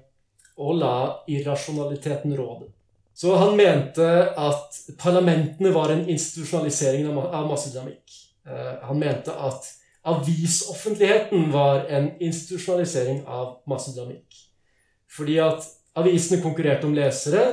å 0.59 0.75
la 0.77 1.23
irrasjonaliteten 1.31 2.35
råde. 2.37 2.69
Så 3.15 3.35
han 3.37 3.57
mente 3.59 4.07
at 4.39 4.77
parlamentene 5.01 5.73
var 5.75 5.91
en 5.91 6.05
institusjonalisering 6.09 7.09
av 7.11 7.49
massedynamikk. 7.51 8.19
Eh, 8.47 8.75
han 8.87 9.01
mente 9.01 9.35
at 9.35 9.67
avisoffentligheten 10.09 11.51
var 11.53 11.89
en 11.91 12.13
institusjonalisering 12.23 13.25
av 13.27 13.59
massedynamikk. 13.67 14.45
Fordi 15.11 15.41
at 15.43 15.67
Avisene 15.99 16.43
konkurrerte 16.43 16.87
om 16.87 16.95
lesere, 16.95 17.45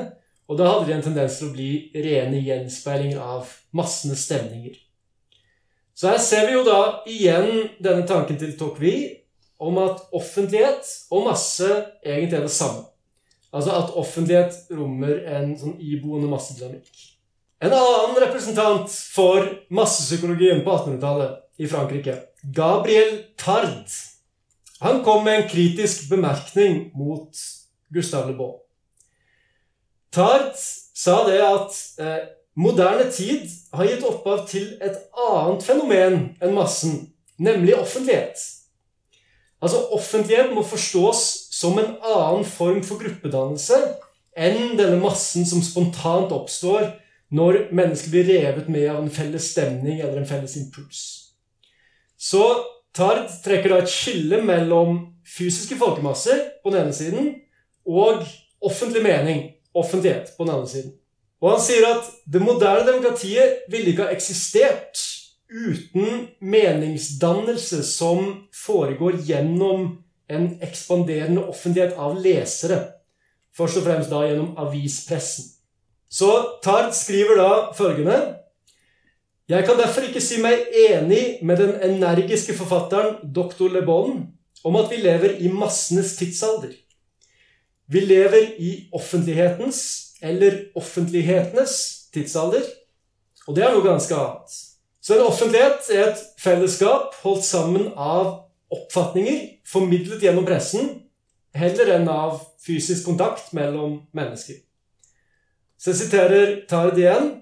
og 0.45 0.59
da 0.59 0.67
hadde 0.69 0.89
de 0.89 0.93
en 0.93 1.05
tendens 1.07 1.39
til 1.39 1.49
å 1.49 1.53
bli 1.55 1.69
rene 1.97 2.41
gjenspeilinger 2.45 3.21
av 3.21 3.49
massenes 3.73 4.25
stemninger. 4.27 4.75
Så 5.95 6.11
her 6.11 6.19
ser 6.19 6.49
vi 6.49 6.57
jo 6.57 6.65
da 6.67 6.79
igjen 7.07 7.69
denne 7.79 8.03
tanken 8.07 8.39
til 8.39 8.51
Tocqueville 8.59 9.21
om 9.63 9.77
at 9.79 10.01
offentlighet 10.15 10.89
og 11.15 11.29
masse 11.29 11.69
egentlig 12.03 12.41
er 12.41 12.47
det 12.47 12.51
samme. 12.51 12.83
Altså 13.55 13.71
at 13.71 13.93
offentlighet 13.95 14.73
rommer 14.75 15.21
en 15.37 15.53
sånn 15.59 15.77
iboende 15.79 16.27
massedynamikk. 16.27 17.05
En 17.63 17.71
annen 17.71 18.19
representant 18.19 18.91
for 19.15 19.47
massepsykologien 19.71 20.59
på 20.65 20.73
1800-tallet 20.75 21.63
i 21.63 21.69
Frankrike, 21.71 22.17
Gabriel 22.43 23.21
Tard, 23.39 23.87
han 24.83 24.99
kom 25.05 25.23
med 25.23 25.39
en 25.39 25.49
kritisk 25.49 26.09
bemerkning 26.11 26.89
mot 26.99 27.31
Gustav 27.95 28.27
Le 28.27 28.35
Bon. 28.35 28.57
Tard 30.11 30.51
sa 30.59 31.21
det 31.29 31.39
at 31.39 31.79
eh, 32.03 32.27
moderne 32.55 33.09
tid 33.11 33.49
har 33.75 33.89
gitt 33.89 34.05
opphav 34.07 34.45
til 34.49 34.75
et 34.83 34.99
annet 35.27 35.65
fenomen 35.65 36.19
enn 36.39 36.55
massen, 36.55 36.99
nemlig 37.37 37.75
offentlighet. 37.77 38.39
Altså 39.63 39.81
Offentlighet 39.95 40.53
må 40.53 40.63
forstås 40.67 41.21
som 41.55 41.79
en 41.79 41.95
annen 42.03 42.45
form 42.45 42.83
for 42.85 43.01
gruppedannelse 43.01 43.79
enn 44.35 44.75
denne 44.77 44.99
massen 45.01 45.47
som 45.47 45.63
spontant 45.63 46.33
oppstår 46.35 46.91
når 47.35 47.69
mennesker 47.75 48.11
blir 48.13 48.27
revet 48.29 48.67
med 48.69 48.89
av 48.91 48.99
en 49.01 49.11
felles 49.11 49.47
stemning 49.55 50.01
eller 50.01 50.19
en 50.21 50.29
felles 50.29 50.55
impuls. 50.59 51.01
Så 52.17 52.43
Tard 52.95 53.25
trekker 53.43 53.73
da 53.73 53.81
et 53.83 53.91
skille 53.91 54.37
mellom 54.45 55.01
fysiske 55.27 55.75
folkemasser 55.75 56.45
på 56.63 56.71
den 56.71 56.85
ene 56.85 56.95
siden 56.95 57.33
og 57.85 58.23
offentlig 58.63 59.01
mening, 59.03 59.41
offentlighet, 59.75 60.31
på 60.37 60.45
den 60.45 60.53
andre 60.53 60.69
siden. 60.71 60.93
Og 61.45 61.51
han 61.51 61.61
sier 61.61 61.85
at 61.85 62.07
det 62.25 62.41
moderne 62.41 62.87
demokratiet 62.87 63.67
ville 63.69 63.91
ikke 63.91 64.07
ha 64.07 64.15
eksistert 64.15 64.97
uten 65.45 66.25
meningsdannelse 66.41 67.83
som 67.85 68.31
foregår 68.65 69.19
gjennom 69.27 69.91
en 70.25 70.47
ekspanderende 70.65 71.43
offentlighet 71.45 71.99
av 72.01 72.17
lesere. 72.17 72.79
Først 73.53 73.77
og 73.77 73.85
fremst 73.85 74.09
da 74.09 74.23
gjennom 74.25 74.55
avispressen. 74.57 75.51
Så 76.09 76.31
Tard 76.63 76.93
skriver 76.97 77.37
da 77.37 77.51
følgende 77.77 78.17
Jeg 79.49 79.65
kan 79.65 79.77
derfor 79.77 80.07
ikke 80.07 80.23
si 80.23 80.39
meg 80.41 80.65
enig 80.73 81.43
med 81.45 81.61
den 81.61 81.75
energiske 81.85 82.55
forfatteren 82.57 83.19
dr. 83.35 83.67
Le 83.69 83.85
Bon 83.85 84.23
om 84.65 84.77
at 84.79 84.89
vi 84.89 84.97
lever 84.97 85.37
i 85.45 85.51
massenes 85.53 86.15
tidsalder. 86.17 86.73
Vi 87.85 88.01
lever 88.01 88.55
i 88.57 88.71
offentlighetens, 88.93 90.04
eller 90.25 90.63
offentlighetenes, 90.77 91.75
tidsalder. 92.13 92.65
Og 93.45 93.55
det 93.55 93.65
er 93.65 93.75
noe 93.75 93.85
ganske 93.85 94.15
annet. 94.17 94.55
Så 95.05 95.15
en 95.15 95.27
offentlighet 95.27 95.89
er 95.93 96.07
et 96.09 96.21
fellesskap 96.41 97.13
holdt 97.21 97.45
sammen 97.45 97.91
av 97.93 98.47
oppfatninger 98.73 99.41
formidlet 99.69 100.23
gjennom 100.25 100.47
pressen, 100.47 100.87
heller 101.55 101.91
enn 101.95 102.07
av 102.09 102.39
fysisk 102.65 103.05
kontakt 103.05 103.53
mellom 103.55 103.99
mennesker. 104.17 104.57
Så 105.77 105.91
jeg 105.91 105.99
siterer 105.99 106.55
Tard 106.69 106.97
igjen. 106.97 107.35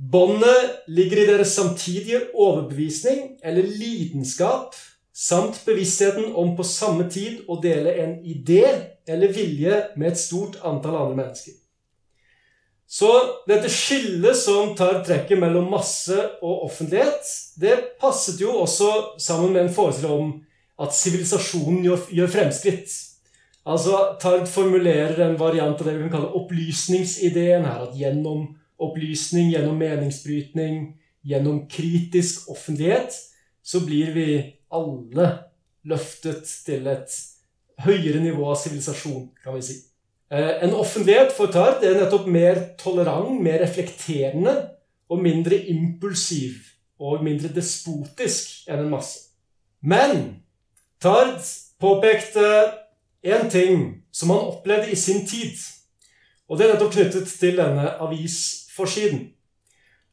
Båndet 0.00 0.86
ligger 0.88 1.20
i 1.20 1.26
deres 1.28 1.56
samtidige 1.58 2.22
overbevisning 2.32 3.40
eller 3.44 3.66
lidenskap 3.66 4.78
samt 5.12 5.58
bevisstheten 5.66 6.30
om 6.38 6.54
på 6.56 6.64
samme 6.64 7.08
tid 7.12 7.42
å 7.50 7.58
dele 7.60 7.92
en 8.00 8.14
idé 8.24 8.62
eller 9.10 9.34
vilje 9.34 9.82
med 10.00 10.12
et 10.12 10.22
stort 10.22 10.56
antall 10.62 10.96
andre 11.02 11.18
mennesker. 11.18 11.59
Så 12.90 13.08
dette 13.46 13.70
skillet 13.70 14.34
som 14.34 14.72
tar 14.74 15.04
trekket 15.06 15.38
mellom 15.38 15.68
masse 15.70 16.16
og 16.42 16.64
offentlighet, 16.66 17.22
det 17.62 17.76
passet 18.02 18.40
jo 18.42 18.56
også 18.64 19.20
sammen 19.22 19.52
med 19.54 19.68
en 19.68 19.74
forestilling 19.74 20.24
om 20.24 20.32
at 20.80 20.96
sivilisasjonen 20.96 21.84
gjør, 21.86 22.08
gjør, 22.18 22.32
fremskritt. 22.32 22.94
Altså 23.68 24.16
Tard 24.18 24.48
formulerer 24.50 25.20
en 25.22 25.38
variant 25.38 25.78
av 25.78 25.86
det 25.86 25.94
vi 25.94 26.06
kan 26.08 26.16
kalle 26.16 26.32
opplysningsideen 26.40 27.68
her. 27.68 27.84
At 27.86 27.94
gjennom 27.94 28.48
opplysning, 28.80 29.52
gjennom 29.52 29.78
meningsbrytning, 29.78 30.80
gjennom 31.22 31.66
kritisk 31.70 32.48
offentlighet, 32.50 33.14
så 33.62 33.84
blir 33.86 34.10
vi 34.16 34.26
alle 34.72 35.28
løftet 35.86 36.48
til 36.66 36.90
et 36.90 37.14
høyere 37.84 38.24
nivå 38.24 38.50
av 38.50 38.58
sivilisasjon, 38.58 39.28
kan 39.44 39.54
vi 39.60 39.62
si. 39.68 39.78
Eh, 40.30 40.62
en 40.62 40.74
offentlighet 40.74 41.32
for 41.34 41.50
Tard 41.50 41.82
er 41.82 41.96
nettopp 41.98 42.28
mer 42.30 42.60
tolerant, 42.78 43.40
mer 43.42 43.58
reflekterende 43.64 44.52
og 45.10 45.22
mindre 45.24 45.58
impulsiv 45.72 46.60
og 47.02 47.24
mindre 47.26 47.50
despotisk 47.50 48.68
enn 48.70 48.84
en 48.84 48.92
masse. 48.92 49.32
Men 49.82 50.44
Tard 51.02 51.42
påpekte 51.82 52.46
én 53.26 53.50
ting 53.50 53.82
som 54.12 54.30
han 54.30 54.52
opplevde 54.52 54.92
i 54.94 54.98
sin 54.98 55.26
tid. 55.26 55.58
Og 56.46 56.58
det 56.58 56.66
er 56.66 56.74
nettopp 56.74 56.94
knyttet 56.94 57.34
til 57.40 57.58
denne 57.58 57.90
avisforsiden. 58.04 59.30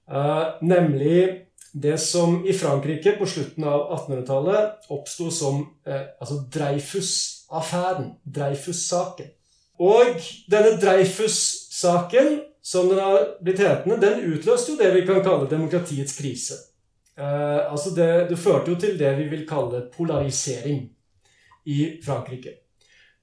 Uh, 0.07 0.57
nemlig 0.63 1.47
det 1.73 1.97
som 1.99 2.39
i 2.47 2.55
Frankrike 2.55 3.17
på 3.19 3.27
slutten 3.27 3.65
av 3.67 3.89
1800-tallet 3.99 4.87
oppsto 4.93 5.29
som 5.33 5.65
uh, 5.85 6.05
altså 6.17 6.39
Dreyfus-affæren. 6.53 8.15
Dreyfus-saken. 8.23 9.33
Og 9.79 10.21
denne 10.49 10.75
Dreyfus-saken, 10.81 12.39
som 12.61 12.89
den 12.89 12.99
har 12.99 13.33
blitt 13.43 13.61
hetende, 13.63 13.99
den 14.01 14.23
utløste 14.33 14.73
jo 14.73 14.79
det 14.79 14.91
vi 14.95 15.05
kan 15.07 15.23
kalle 15.25 15.49
demokratiets 15.49 16.17
krise. 16.17 16.57
Uh, 17.17 17.71
altså 17.71 17.93
det, 17.97 18.29
det 18.29 18.37
førte 18.37 18.73
jo 18.73 18.77
til 18.77 18.97
det 18.99 19.15
vi 19.17 19.27
vil 19.31 19.45
kalle 19.49 19.87
polarisering 19.93 20.83
i 21.65 21.79
Frankrike. 22.05 22.59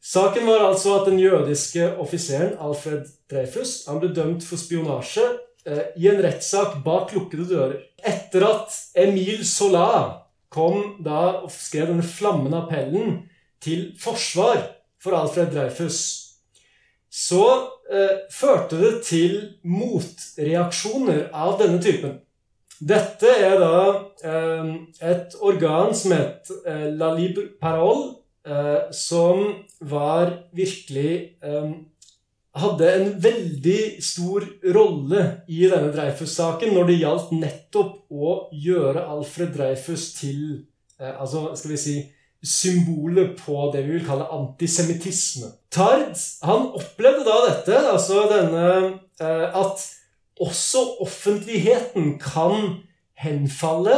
Saken 0.04 0.46
var 0.46 0.66
altså 0.66 0.98
at 0.98 1.06
den 1.08 1.20
jødiske 1.22 1.86
offiseren 1.96 2.58
Alfred 2.60 3.06
Dreyfus 3.30 3.86
han 3.88 4.02
ble 4.02 4.10
dømt 4.12 4.44
for 4.44 4.60
spionasje 4.60 5.24
eh, 5.64 5.94
i 5.96 6.10
en 6.10 6.20
rettssak 6.20 6.82
bak 6.84 7.14
lukkede 7.16 7.46
dører. 7.48 7.78
Etter 8.04 8.44
at 8.44 8.76
Emil 9.00 9.40
Sola 9.48 9.86
kom 10.52 10.98
da 11.06 11.22
og 11.46 11.48
skrev 11.54 11.88
denne 11.88 12.04
flammende 12.04 12.60
appellen 12.66 13.22
til 13.64 13.94
forsvar 13.96 14.60
for 15.00 15.16
Alfred 15.16 15.54
Dreyfus, 15.54 16.23
så 17.14 17.44
eh, 17.94 18.24
førte 18.34 18.80
det 18.80 18.92
til 19.06 19.36
motreaksjoner 19.70 21.28
av 21.30 21.56
denne 21.60 21.78
typen. 21.82 22.18
Dette 22.82 23.30
er 23.30 23.54
da 23.62 23.78
eh, 24.26 24.72
et 25.12 25.36
organ 25.38 25.94
som 25.94 26.16
het 26.16 26.50
eh, 26.66 26.88
La 26.98 27.12
Libre 27.14 27.52
Parole, 27.60 28.16
eh, 28.42 28.90
som 28.90 29.46
var 29.80 30.40
virkelig 30.56 31.38
eh, 31.42 31.74
Hadde 32.54 32.86
en 32.86 33.08
veldig 33.18 33.96
stor 33.98 34.44
rolle 34.76 35.22
i 35.50 35.64
denne 35.66 35.88
Dreyfus-saken 35.90 36.70
når 36.76 36.84
det 36.86 36.98
gjaldt 37.00 37.32
nettopp 37.34 37.96
å 38.14 38.34
gjøre 38.54 39.02
Alfred 39.10 39.50
Dreyfus 39.56 40.12
til 40.14 40.44
eh, 41.00 41.10
altså, 41.10 41.48
skal 41.58 41.72
vi 41.72 41.78
si, 41.82 41.96
symbolet 42.44 43.38
på 43.40 43.70
det 43.72 43.84
vi 43.86 43.96
vil 43.96 44.06
kalle 44.06 44.28
antisemittisme. 44.32 45.48
Tard 45.72 46.14
han 46.44 46.68
opplevde 46.76 47.24
da 47.26 47.36
dette, 47.48 47.78
altså 47.90 48.26
denne 48.30 48.66
eh, 49.20 49.48
at 49.48 49.84
også 50.40 50.96
offentligheten 51.00 52.18
kan 52.18 52.80
henfalle 53.18 53.96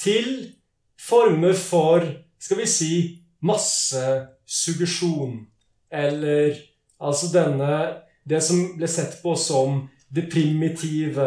til 0.00 0.54
former 1.00 1.52
for 1.52 2.04
skal 2.40 2.58
vi 2.58 2.68
si 2.68 2.94
massesuggesjon. 3.44 5.44
Eller 5.92 6.56
altså 7.00 7.26
denne 7.32 8.00
Det 8.24 8.38
som 8.40 8.78
ble 8.78 8.88
sett 8.88 9.18
på 9.20 9.34
som 9.36 9.82
det 10.08 10.30
primitive 10.32 11.26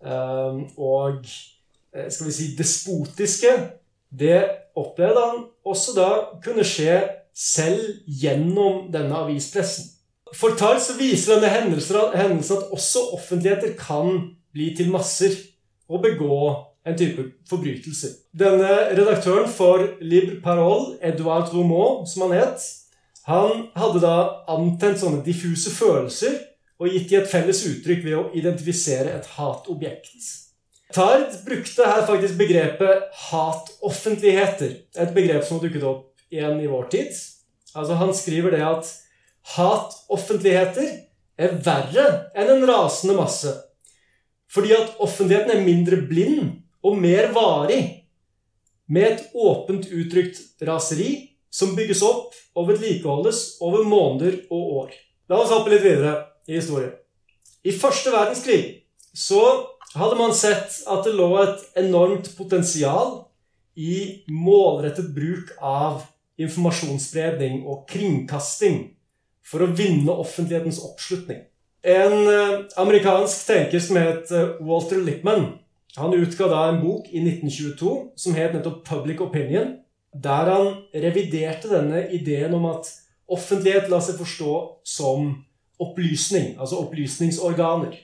eh, 0.00 0.54
og 0.80 1.26
eh, 1.92 2.06
skal 2.08 2.26
vi 2.26 2.32
si 2.32 2.46
despotiske, 2.56 3.50
det 4.08 4.38
opplevde 4.72 5.26
han 5.26 5.42
også 5.64 5.94
da 5.96 6.08
kunne 6.44 6.64
skje 6.66 6.98
selv 7.34 8.02
gjennom 8.06 8.90
denne 8.92 9.22
avispressen. 9.24 9.88
For 10.36 10.56
Tar 10.56 10.78
så 10.80 10.96
viser 10.96 11.36
denne 11.36 11.50
hendelsen 11.52 12.56
at 12.56 12.70
også 12.72 13.08
offentligheter 13.16 13.74
kan 13.78 14.36
bli 14.52 14.72
til 14.76 14.90
masser 14.92 15.34
og 15.88 16.02
begå 16.04 16.38
en 16.86 16.98
type 16.98 17.24
forbrytelser. 17.48 18.16
Denne 18.38 18.70
redaktøren 18.96 19.48
for 19.48 19.84
Libre 20.00 20.40
Parole, 20.44 20.96
Edouard 21.02 21.52
Romaud, 21.54 22.06
som 22.08 22.26
han 22.26 22.38
het, 22.40 22.64
han 23.28 23.68
hadde 23.76 24.00
da 24.02 24.16
antent 24.50 24.98
sånne 24.98 25.22
diffuse 25.26 25.70
følelser 25.70 26.40
og 26.82 26.90
gitt 26.90 27.12
de 27.12 27.20
et 27.20 27.30
felles 27.30 27.60
uttrykk 27.68 28.00
ved 28.08 28.16
å 28.18 28.28
identifisere 28.34 29.12
et 29.14 29.28
hatobjekt. 29.36 30.16
Tard 30.92 31.44
brukte 31.46 31.86
her 31.88 32.06
faktisk 32.06 32.36
begrepet 32.40 33.08
hatoffentligheter, 33.30 34.74
et 34.92 35.14
begrep 35.14 35.44
som 35.46 35.58
har 35.58 35.66
dukket 35.66 35.86
opp 35.88 36.20
igjen 36.32 36.60
i 36.60 36.68
vår 36.68 36.90
tid. 36.92 37.14
Altså 37.72 37.96
Han 38.00 38.12
skriver 38.14 38.52
det 38.52 38.62
at 38.66 38.90
hatoffentligheter 39.56 40.90
er 41.40 41.56
verre 41.64 42.06
enn 42.36 42.52
en 42.56 42.66
rasende 42.68 43.16
masse. 43.16 43.52
Fordi 44.52 44.74
at 44.76 44.98
offentligheten 45.00 45.54
er 45.54 45.64
mindre 45.64 45.98
blind 46.08 46.58
og 46.84 46.98
mer 47.00 47.32
varig, 47.32 47.82
med 48.92 49.06
et 49.08 49.36
åpent 49.38 49.86
uttrykt 49.88 50.40
raseri 50.66 51.12
som 51.52 51.72
bygges 51.76 52.02
opp 52.04 52.34
og 52.58 52.68
vedlikeholdes 52.68 53.62
over 53.64 53.86
måneder 53.88 54.42
og 54.52 54.76
år. 54.82 54.90
La 55.30 55.38
oss 55.40 55.52
hoppe 55.54 55.72
litt 55.72 55.84
videre 55.86 56.18
i 56.44 56.58
historien. 56.58 56.92
I 57.64 57.72
første 57.72 58.12
verdenskrig 58.12 58.62
så 59.16 59.40
hadde 59.98 60.18
man 60.18 60.34
sett 60.36 60.80
at 60.88 61.04
det 61.06 61.14
lå 61.16 61.28
et 61.42 61.64
enormt 61.82 62.30
potensial 62.38 63.22
i 63.76 64.24
målrettet 64.28 65.12
bruk 65.14 65.52
av 65.60 66.02
informasjonsspredning 66.40 67.62
og 67.68 67.86
kringkasting 67.90 68.82
for 69.44 69.64
å 69.64 69.72
vinne 69.76 70.14
offentlighetens 70.14 70.80
oppslutning. 70.84 71.42
En 71.82 72.14
eh, 72.30 72.58
amerikansk 72.78 73.46
tenker 73.48 73.82
som 73.82 73.98
het 73.98 74.30
eh, 74.30 74.54
Walter 74.62 75.00
Lippman, 75.02 75.48
han 75.96 76.14
utga 76.16 76.48
da 76.48 76.66
en 76.70 76.80
bok 76.80 77.08
i 77.10 77.20
1922 77.20 77.94
som 78.16 78.36
het 78.38 78.54
nettopp 78.54 78.84
'Public 78.86 79.20
Opinion', 79.20 79.78
der 80.14 80.48
han 80.48 80.84
reviderte 80.94 81.68
denne 81.68 82.06
ideen 82.12 82.54
om 82.54 82.66
at 82.70 82.88
offentlighet 83.26 83.88
lar 83.90 84.00
seg 84.04 84.20
forstå 84.20 84.54
som 84.84 85.34
opplysning, 85.80 86.54
altså 86.60 86.80
opplysningsorganer. 86.84 87.96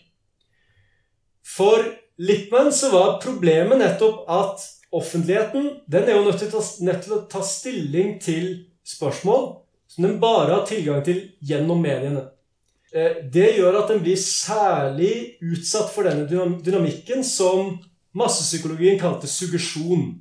For 1.49 1.85
Lippmann 2.19 2.73
så 2.75 2.91
var 2.93 3.21
problemet 3.23 3.81
nettopp 3.81 4.27
at 4.31 4.65
offentligheten 4.95 5.71
den 5.87 6.09
er 6.09 6.17
jo 6.17 6.25
nødt 6.27 6.43
til, 6.43 6.51
ta, 6.53 6.63
nødt 6.85 7.05
til 7.05 7.15
å 7.17 7.23
ta 7.31 7.45
stilling 7.45 8.17
til 8.23 8.51
spørsmål 8.87 9.49
som 9.89 10.05
den 10.05 10.19
bare 10.21 10.59
har 10.59 10.67
tilgang 10.69 11.01
til 11.07 11.23
gjennom 11.45 11.81
mediene. 11.83 12.27
Eh, 12.93 13.21
det 13.33 13.55
gjør 13.59 13.83
at 13.83 13.93
den 13.93 14.03
blir 14.05 14.19
særlig 14.21 15.13
utsatt 15.45 15.93
for 15.93 16.09
denne 16.09 16.29
dynamikken 16.65 17.25
som 17.25 17.77
massepsykologien 18.17 19.01
kalte 19.01 19.29
suggesjon. 19.31 20.19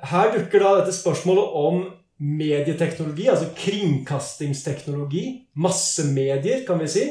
Her 0.00 0.32
dukker 0.36 0.62
da 0.64 0.76
dette 0.80 0.96
spørsmålet 0.96 1.56
om 1.60 1.82
medieteknologi, 2.20 3.28
altså 3.32 3.48
kringkastingsteknologi, 3.56 5.24
massemedier, 5.56 6.64
kan 6.68 6.80
vi 6.82 6.88
si. 6.92 7.04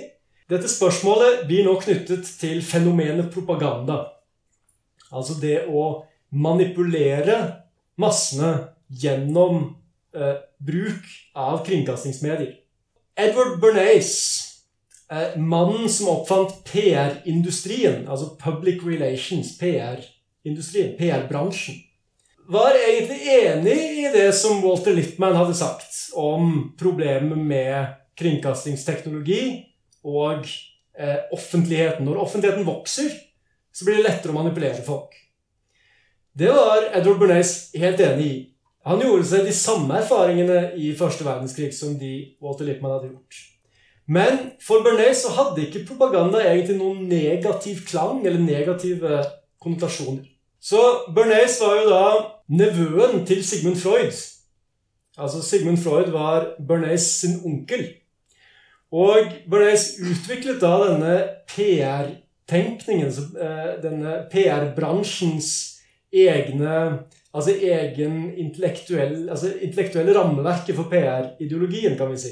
Dette 0.49 0.69
spørsmålet 0.71 1.43
blir 1.49 1.67
nå 1.67 1.75
knyttet 1.77 2.25
til 2.39 2.63
fenomenet 2.65 3.29
propaganda. 3.33 3.99
Altså 5.13 5.35
det 5.41 5.67
å 5.69 6.05
manipulere 6.33 7.37
massene 8.01 8.53
gjennom 8.89 9.61
eh, 10.15 10.39
bruk 10.57 11.05
av 11.37 11.61
kringkastingsmedier. 11.67 12.55
Edward 13.19 13.59
Bernays, 13.61 14.15
eh, 15.11 15.37
mannen 15.37 15.89
som 15.89 16.09
oppfant 16.15 16.63
PR-industrien, 16.65 18.07
altså 18.09 18.33
Public 18.41 18.81
Relations, 18.85 19.53
PR-industrien, 19.59 20.95
PR-bransjen, 20.97 21.77
var 22.49 22.73
egentlig 22.73 23.21
enig 23.37 23.79
i 24.01 24.11
det 24.13 24.31
som 24.33 24.63
Walter 24.65 24.95
Lippmann 24.97 25.37
hadde 25.37 25.53
sagt 25.53 25.93
om 26.17 26.71
problemet 26.79 27.37
med 27.37 27.91
kringkastingsteknologi 28.17 29.68
og 30.03 30.45
eh, 30.99 31.17
offentligheten. 31.35 32.05
Når 32.05 32.21
offentligheten 32.23 32.67
vokser, 32.67 33.11
så 33.73 33.85
blir 33.85 33.99
det 33.99 34.07
lettere 34.07 34.33
å 34.33 34.39
manipulere 34.39 34.83
folk. 34.85 35.15
Det 36.39 36.49
var 36.53 36.89
Edward 36.95 37.19
Bernays 37.19 37.53
helt 37.75 37.99
enig 38.03 38.25
i. 38.25 38.39
Han 38.87 39.01
gjorde 39.03 39.27
seg 39.27 39.45
de 39.47 39.53
samme 39.53 39.97
erfaringene 39.99 40.73
i 40.79 40.93
første 40.97 41.25
verdenskrig 41.27 41.73
som 41.75 41.97
de 41.99 42.13
Walter 42.41 42.67
Lippmann 42.67 42.95
hadde 42.95 43.11
gjort. 43.11 43.39
Men 44.09 44.39
for 44.63 44.81
Bernays 44.85 45.21
så 45.21 45.33
hadde 45.35 45.67
ikke 45.67 45.83
propaganda 45.91 46.41
egentlig 46.41 46.79
noen 46.79 47.03
negativ 47.11 47.83
klang 47.89 48.23
eller 48.23 48.41
negative 48.41 49.19
konnotasjoner. 49.61 50.23
Så 50.59 50.79
Bernays 51.15 51.59
var 51.61 51.75
jo 51.77 51.91
da 51.91 52.05
nevøen 52.49 53.21
til 53.27 53.43
Sigmund 53.45 53.77
Freud. 53.79 54.15
Altså 55.19 55.43
Sigmund 55.45 55.77
Freud 55.83 56.09
var 56.15 56.55
Bernays 56.57 57.05
sin 57.19 57.37
onkel. 57.45 57.85
Og 58.89 59.35
Bernays 59.49 59.99
utviklet 60.01 60.61
da 60.63 60.73
denne 60.81 61.15
PR-tenkningen, 61.51 63.13
eh, 63.37 63.71
denne 63.83 64.15
PR-bransjens 64.31 65.51
egne 66.09 67.05
Altså 67.29 67.53
egen 67.53 68.31
intellektuell, 68.41 69.27
altså 69.29 69.51
intellektuelle 69.61 70.15
rammeverket 70.17 70.73
for 70.73 70.89
PR-ideologien, 70.89 71.93
kan 71.97 72.09
vi 72.09 72.17
si. 72.17 72.31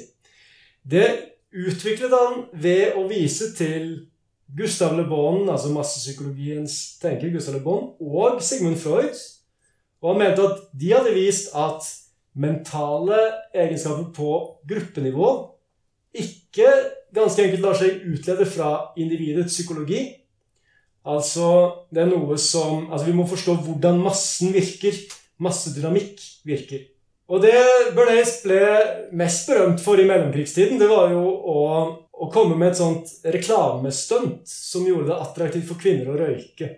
Det 0.81 1.05
utviklet 1.53 2.15
han 2.17 2.39
ved 2.57 2.97
å 2.97 3.03
vise 3.05 3.51
til 3.53 3.91
Gustav 4.57 4.95
Le 4.97 5.05
Bon, 5.05 5.43
altså 5.51 5.69
massepsykologiens 5.75 6.97
tenker, 7.01 7.29
Gustav 7.29 7.59
Le 7.59 7.61
Bon, 7.61 7.91
og 8.01 8.41
Sigmund 8.41 8.79
Freud. 8.81 9.13
Og 10.01 10.15
han 10.15 10.21
mente 10.23 10.49
at 10.49 10.65
de 10.73 10.89
hadde 10.95 11.13
vist 11.13 11.53
at 11.53 11.85
mentale 12.33 13.21
egenskaper 13.53 14.09
på 14.17 14.33
gruppenivå 14.69 15.29
ikke 16.23 16.71
ganske 17.15 17.43
enkelt 17.43 17.63
lar 17.63 17.77
seg 17.77 18.03
utlede 18.09 18.47
fra 18.49 18.71
individets 18.99 19.53
psykologi. 19.55 20.01
Altså, 21.07 21.47
det 21.93 22.03
er 22.03 22.09
noe 22.11 22.35
som 22.41 22.89
Altså, 22.91 23.05
vi 23.07 23.15
må 23.15 23.27
forstå 23.29 23.55
hvordan 23.63 24.01
massen 24.03 24.51
virker. 24.55 24.97
Massedynamikk 25.43 26.21
virker. 26.49 26.87
Og 27.27 27.43
det 27.43 27.53
Bernays 27.95 28.37
ble 28.41 28.59
mest 29.19 29.49
berømt 29.49 29.81
for 29.83 29.99
i 29.99 30.05
mellomkrigstiden, 30.07 30.79
det 30.79 30.87
var 30.87 31.11
jo 31.11 31.23
å, 31.27 31.63
å 32.07 32.29
komme 32.33 32.55
med 32.55 32.71
et 32.71 32.79
sånt 32.79 33.11
reklamestunt 33.35 34.47
som 34.47 34.85
gjorde 34.87 35.11
det 35.11 35.17
attraktivt 35.25 35.67
for 35.67 35.81
kvinner 35.81 36.13
å 36.13 36.19
røyke. 36.21 36.69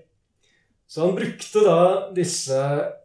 Så 0.90 1.04
han 1.06 1.14
brukte 1.14 1.62
da 1.62 1.82
disse 2.18 2.58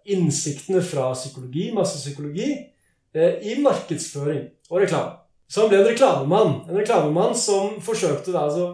innsiktene 0.08 0.80
fra 0.84 1.10
psykologi, 1.12 1.68
massepsykologi, 1.76 2.48
eh, 3.12 3.36
i 3.52 3.58
markedsføring 3.60 4.46
og 4.70 4.80
reklame. 4.80 5.18
Så 5.48 5.64
han 5.64 5.70
ble 5.70 5.82
en 5.82 5.88
reklamemann. 5.90 6.54
En 6.68 6.78
reklamemann 6.78 7.36
som 7.38 7.76
forsøkte 7.84 8.32
da, 8.32 8.46
altså 8.48 8.70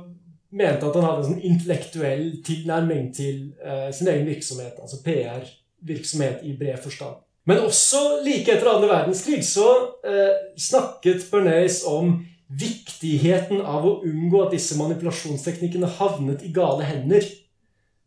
mente 0.51 0.87
at 0.87 0.97
han 0.99 1.07
hadde 1.07 1.23
en 1.23 1.29
sånn 1.33 1.49
intellektuell 1.51 2.25
tilnærming 2.47 3.11
til 3.15 3.51
eh, 3.63 3.91
sin 3.95 4.11
egen 4.11 4.27
virksomhet, 4.27 4.79
altså 4.83 4.99
PR-virksomhet 5.05 6.43
i 6.47 6.57
bred 6.59 6.81
forstand. 6.83 7.21
Men 7.49 7.63
også 7.65 8.21
like 8.25 8.53
etter 8.53 8.69
andre 8.69 8.91
verdenskrig 8.91 9.41
så 9.47 9.69
eh, 10.07 10.35
snakket 10.61 11.25
Bernays 11.31 11.81
om 11.89 12.19
viktigheten 12.51 13.63
av 13.63 13.87
å 13.87 13.97
unngå 14.07 14.43
at 14.45 14.55
disse 14.57 14.77
manipulasjonsteknikkene 14.79 15.89
havnet 16.01 16.43
i 16.47 16.51
gale 16.55 16.87
hender. 16.87 17.27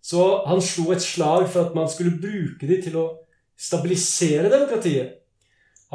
Så 0.03 0.43
han 0.49 0.59
slo 0.63 0.91
et 0.91 1.03
slag 1.03 1.47
for 1.47 1.63
at 1.63 1.75
man 1.77 1.87
skulle 1.91 2.17
bruke 2.19 2.67
dem 2.67 2.81
til 2.83 2.97
å 2.99 3.05
stabilisere 3.55 4.51
demokratiet. 4.51 5.21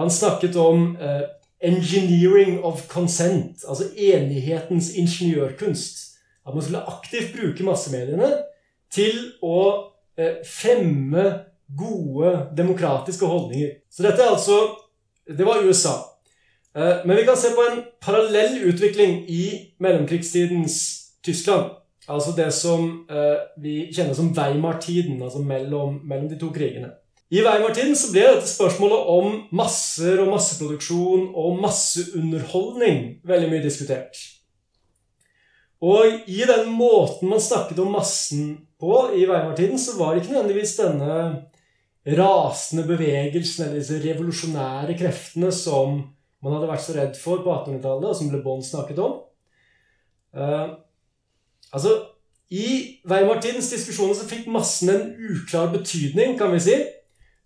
Han 0.00 0.08
snakket 0.12 0.56
om 0.56 0.94
eh, 0.96 1.26
'engineering 1.60 2.64
of 2.64 2.88
consent', 2.88 3.64
altså 3.68 3.84
enighetens 3.96 4.94
ingeniørkunst. 4.94 5.96
At 6.48 6.54
man 6.54 6.62
skulle 6.62 6.86
aktivt 6.86 7.36
bruke 7.36 7.64
massemediene 7.64 8.36
til 8.90 9.32
å 9.42 9.84
eh, 10.18 10.40
fremme 10.46 11.24
gode 11.78 12.48
demokratiske 12.56 13.26
holdninger. 13.26 13.70
Så 13.90 14.02
dette 14.02 14.22
er 14.22 14.30
altså 14.32 14.60
Det 15.28 15.44
var 15.44 15.60
USA. 15.60 15.92
Eh, 16.76 17.06
men 17.06 17.16
vi 17.16 17.24
kan 17.24 17.36
se 17.36 17.48
på 17.52 17.64
en 17.70 17.82
parallell 18.00 18.62
utvikling 18.64 19.30
i 19.30 19.74
mellomkrigstidens 19.78 21.04
Tyskland. 21.22 21.70
Altså 22.08 22.32
det 22.36 22.52
som 22.54 23.06
eh, 23.10 23.36
vi 23.60 23.74
kjenner 23.92 24.14
som 24.14 24.30
Weimar-tiden, 24.36 25.22
altså 25.22 25.42
mellom, 25.44 26.00
mellom, 26.04 26.28
de 26.28 26.38
to 26.40 26.48
krigene. 26.54 26.94
I 27.28 27.42
Weimar-tiden 27.44 27.92
så 27.98 28.08
ble 28.08 28.22
dette 28.24 28.48
spørsmålet 28.48 29.08
om 29.12 29.34
masser 29.58 30.22
og 30.22 30.30
masseproduksjon 30.32 31.26
og 31.36 31.58
masseunderholdning 31.60 33.18
veldig 33.28 33.50
mye 33.50 33.64
diskutert. 33.64 34.16
Og 35.84 36.24
i 36.24 36.40
den 36.48 36.72
måten 36.72 37.28
man 37.28 37.42
snakket 37.42 37.78
om 37.84 37.92
massen 37.92 38.56
på 38.80 39.10
i 39.12 39.26
Weimar-tiden, 39.28 39.76
så 39.78 39.98
var 39.98 40.14
det 40.14 40.24
ikke 40.24 40.38
nødvendigvis 40.38 40.74
denne 40.80 41.20
rasende 42.18 42.86
bevegelsen 42.88 43.66
eller 43.66 43.82
disse 43.82 44.00
revolusjonære 44.02 44.96
kreftene 44.96 45.52
som 45.52 46.00
man 46.40 46.54
hadde 46.54 46.70
vært 46.70 46.86
så 46.86 46.96
redd 46.96 47.16
for 47.18 47.44
på 47.44 47.52
1800-tallet, 47.52 48.08
og 48.08 48.16
som 48.16 48.32
Le 48.32 48.40
Bon 48.40 48.62
snakket 48.64 49.02
om. 49.04 49.18
Uh, 50.32 50.78
altså, 51.76 51.92
I 52.48 53.00
Weimar-tidens 53.04 53.68
diskusjoner 53.74 54.16
så 54.16 54.28
fikk 54.30 54.48
massen 54.48 54.94
en 54.94 55.10
uklar 55.28 55.74
betydning, 55.74 56.38
kan 56.38 56.54
vi 56.54 56.62
si, 56.64 56.78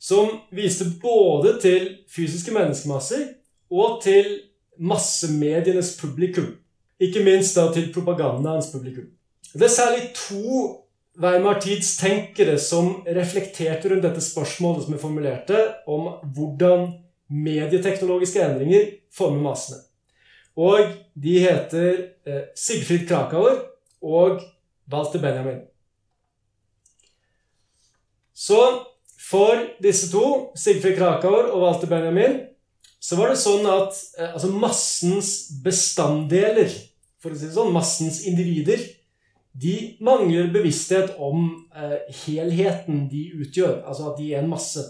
som 0.03 0.41
viste 0.51 0.89
både 1.03 1.55
til 1.63 1.89
fysiske 2.11 2.51
menneskemasser 2.55 3.29
og 3.71 4.01
til 4.03 4.33
massemedienes 4.83 5.95
publikum. 6.01 6.57
Ikke 7.03 7.23
minst 7.23 7.57
da 7.59 7.69
til 7.75 7.93
propagandaens 7.95 8.73
publikum. 8.73 9.07
Det 9.53 9.69
er 9.69 9.75
særlig 9.75 10.11
to 10.17 10.79
Weimar 11.23 11.61
Tids 11.61 11.97
tenkere 12.01 12.57
som 12.59 13.03
reflekterte 13.07 13.91
rundt 13.93 14.07
dette 14.07 14.23
spørsmålet 14.25 14.87
som 14.87 14.95
jeg 14.95 15.03
formulerte, 15.03 15.59
om 15.87 16.09
hvordan 16.35 16.87
medieteknologiske 17.29 18.41
endringer 18.43 18.95
former 19.13 19.43
massene. 19.45 19.83
Og 20.57 20.89
de 21.15 21.39
heter 21.41 21.93
eh, 22.27 22.49
Sigfrid 22.57 23.07
Krakauer 23.09 23.61
og 24.03 24.41
Walter 24.93 25.21
Benjamin. 25.21 25.63
Så 28.35 28.59
for 29.23 29.61
disse 29.83 30.11
to, 30.13 30.53
Sigfrid 30.59 30.97
Krakauer 30.99 31.53
og 31.53 31.63
Walter 31.63 31.91
Benjamin, 31.91 32.41
så 33.03 33.19
var 33.19 33.33
det 33.33 33.43
sånn 33.43 33.67
at 33.71 33.97
eh, 34.19 34.33
altså 34.33 34.51
massens 34.55 35.31
bestanddeler 35.63 36.71
for 37.23 37.31
å 37.31 37.39
si 37.39 37.47
det 37.47 37.55
sånn, 37.55 37.73
massens 37.75 38.23
individer, 38.27 38.83
de 39.53 39.77
mangler 40.03 40.51
bevissthet 40.53 41.15
om 41.23 41.45
eh, 41.77 41.99
helheten 42.25 43.07
de 43.13 43.29
utgjør. 43.45 43.83
Altså 43.87 44.11
at 44.11 44.19
de 44.19 44.33
er 44.33 44.43
en 44.43 44.51
masse. 44.51 44.83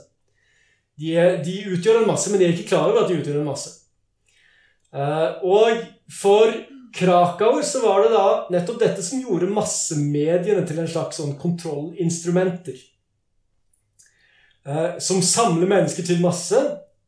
De, 0.97 1.13
er, 1.19 1.41
de, 1.45 1.59
utgjør 1.75 2.03
en 2.03 2.13
masse, 2.13 2.31
men 2.31 2.41
de 2.41 2.47
er 2.47 2.55
ikke 2.55 2.71
klar 2.71 2.89
over 2.89 3.03
at 3.03 3.11
de 3.11 3.19
utgjør 3.19 3.41
en 3.43 3.51
masse. 3.51 3.75
Eh, 4.95 5.43
og 5.45 5.83
for 6.13 6.55
Krakauer 6.93 7.65
så 7.67 7.83
var 7.85 8.05
det 8.05 8.15
da 8.15 8.25
nettopp 8.53 8.81
dette 8.81 9.05
som 9.05 9.21
gjorde 9.21 9.51
massemediene 9.53 10.65
til 10.69 10.81
en 10.81 10.91
slags 10.95 11.21
sånn 11.21 11.35
kontrollinstrumenter. 11.41 12.79
Eh, 14.67 14.99
som 14.99 15.23
samler 15.23 15.67
mennesker 15.67 16.07
til 16.07 16.21
masse, 16.23 16.59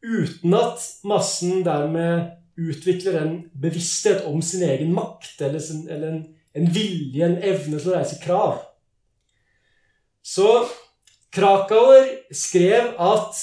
uten 0.03 0.55
at 0.59 0.83
massen 1.07 1.63
dermed 1.65 2.33
utvikler 2.59 3.21
en 3.21 3.35
bevissthet 3.63 4.25
om 4.27 4.43
sin 4.43 4.63
egen 4.67 4.93
makt, 4.95 5.41
eller, 5.41 5.63
sin, 5.63 5.89
eller 5.89 6.09
en, 6.09 6.25
en, 6.55 6.75
vilje, 6.75 7.27
en 7.27 7.39
evne 7.39 7.79
til 7.79 7.93
å 7.93 7.97
reise 7.97 8.19
krav. 8.23 8.59
Så 10.25 10.49
Krakauer 11.35 12.09
skrev 12.35 12.95
at 12.99 13.41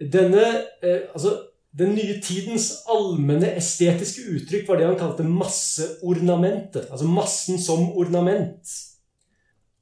denne 0.00 0.46
eh, 0.82 1.08
Altså, 1.14 1.36
den 1.76 1.92
nye 1.92 2.16
tidens 2.24 2.70
allmenne 2.88 3.50
estetiske 3.56 4.24
uttrykk 4.32 4.68
var 4.68 4.80
det 4.80 4.86
han 4.88 4.98
kalte 5.00 5.24
masseornamentet. 5.28 6.88
Altså 6.88 7.08
massen 7.08 7.60
som 7.60 7.90
ornament. 7.96 8.72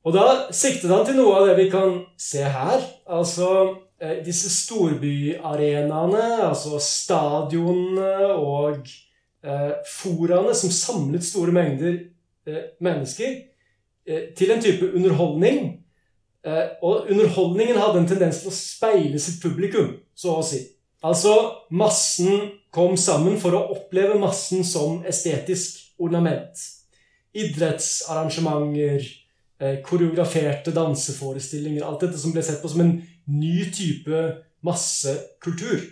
Og 0.04 0.12
da 0.12 0.52
siktet 0.52 0.92
han 0.92 1.06
til 1.08 1.16
noe 1.16 1.38
av 1.38 1.48
det 1.48 1.56
vi 1.62 1.70
kan 1.72 2.02
se 2.20 2.42
her. 2.44 2.82
Altså 3.08 3.48
Eh, 4.04 4.24
disse 4.24 4.50
storbyarenaene, 4.50 6.24
altså 6.48 6.80
stadionene 6.82 8.34
og 8.34 8.88
eh, 9.46 9.70
foraene 9.86 10.54
som 10.58 10.72
samlet 10.74 11.24
store 11.24 11.54
mengder 11.54 11.94
eh, 12.48 12.74
mennesker 12.82 13.36
eh, 14.08 14.26
til 14.36 14.50
en 14.50 14.62
type 14.62 14.90
underholdning. 14.90 15.60
Eh, 16.44 16.74
og 16.82 17.08
underholdningen 17.10 17.78
hadde 17.80 18.02
en 18.02 18.10
tendens 18.10 18.42
til 18.42 18.50
å 18.50 18.56
speile 18.56 19.22
sitt 19.22 19.40
publikum, 19.44 19.94
så 20.14 20.40
å 20.40 20.44
si. 20.44 20.60
Altså, 21.04 21.32
massen 21.70 22.50
kom 22.74 22.98
sammen 23.00 23.38
for 23.40 23.54
å 23.56 23.66
oppleve 23.76 24.18
massen 24.20 24.64
som 24.66 25.04
estetisk 25.06 25.78
ornament. 26.02 26.58
Idrettsarrangementer, 27.34 29.06
koreograferte 29.86 30.72
danseforestillinger 30.74 31.84
Alt 31.86 32.02
dette 32.02 32.18
som 32.18 32.32
ble 32.34 32.42
sett 32.42 32.58
på 32.62 32.68
som 32.72 32.82
en 32.82 32.96
ny 33.30 33.70
type 33.72 34.24
massekultur 34.66 35.84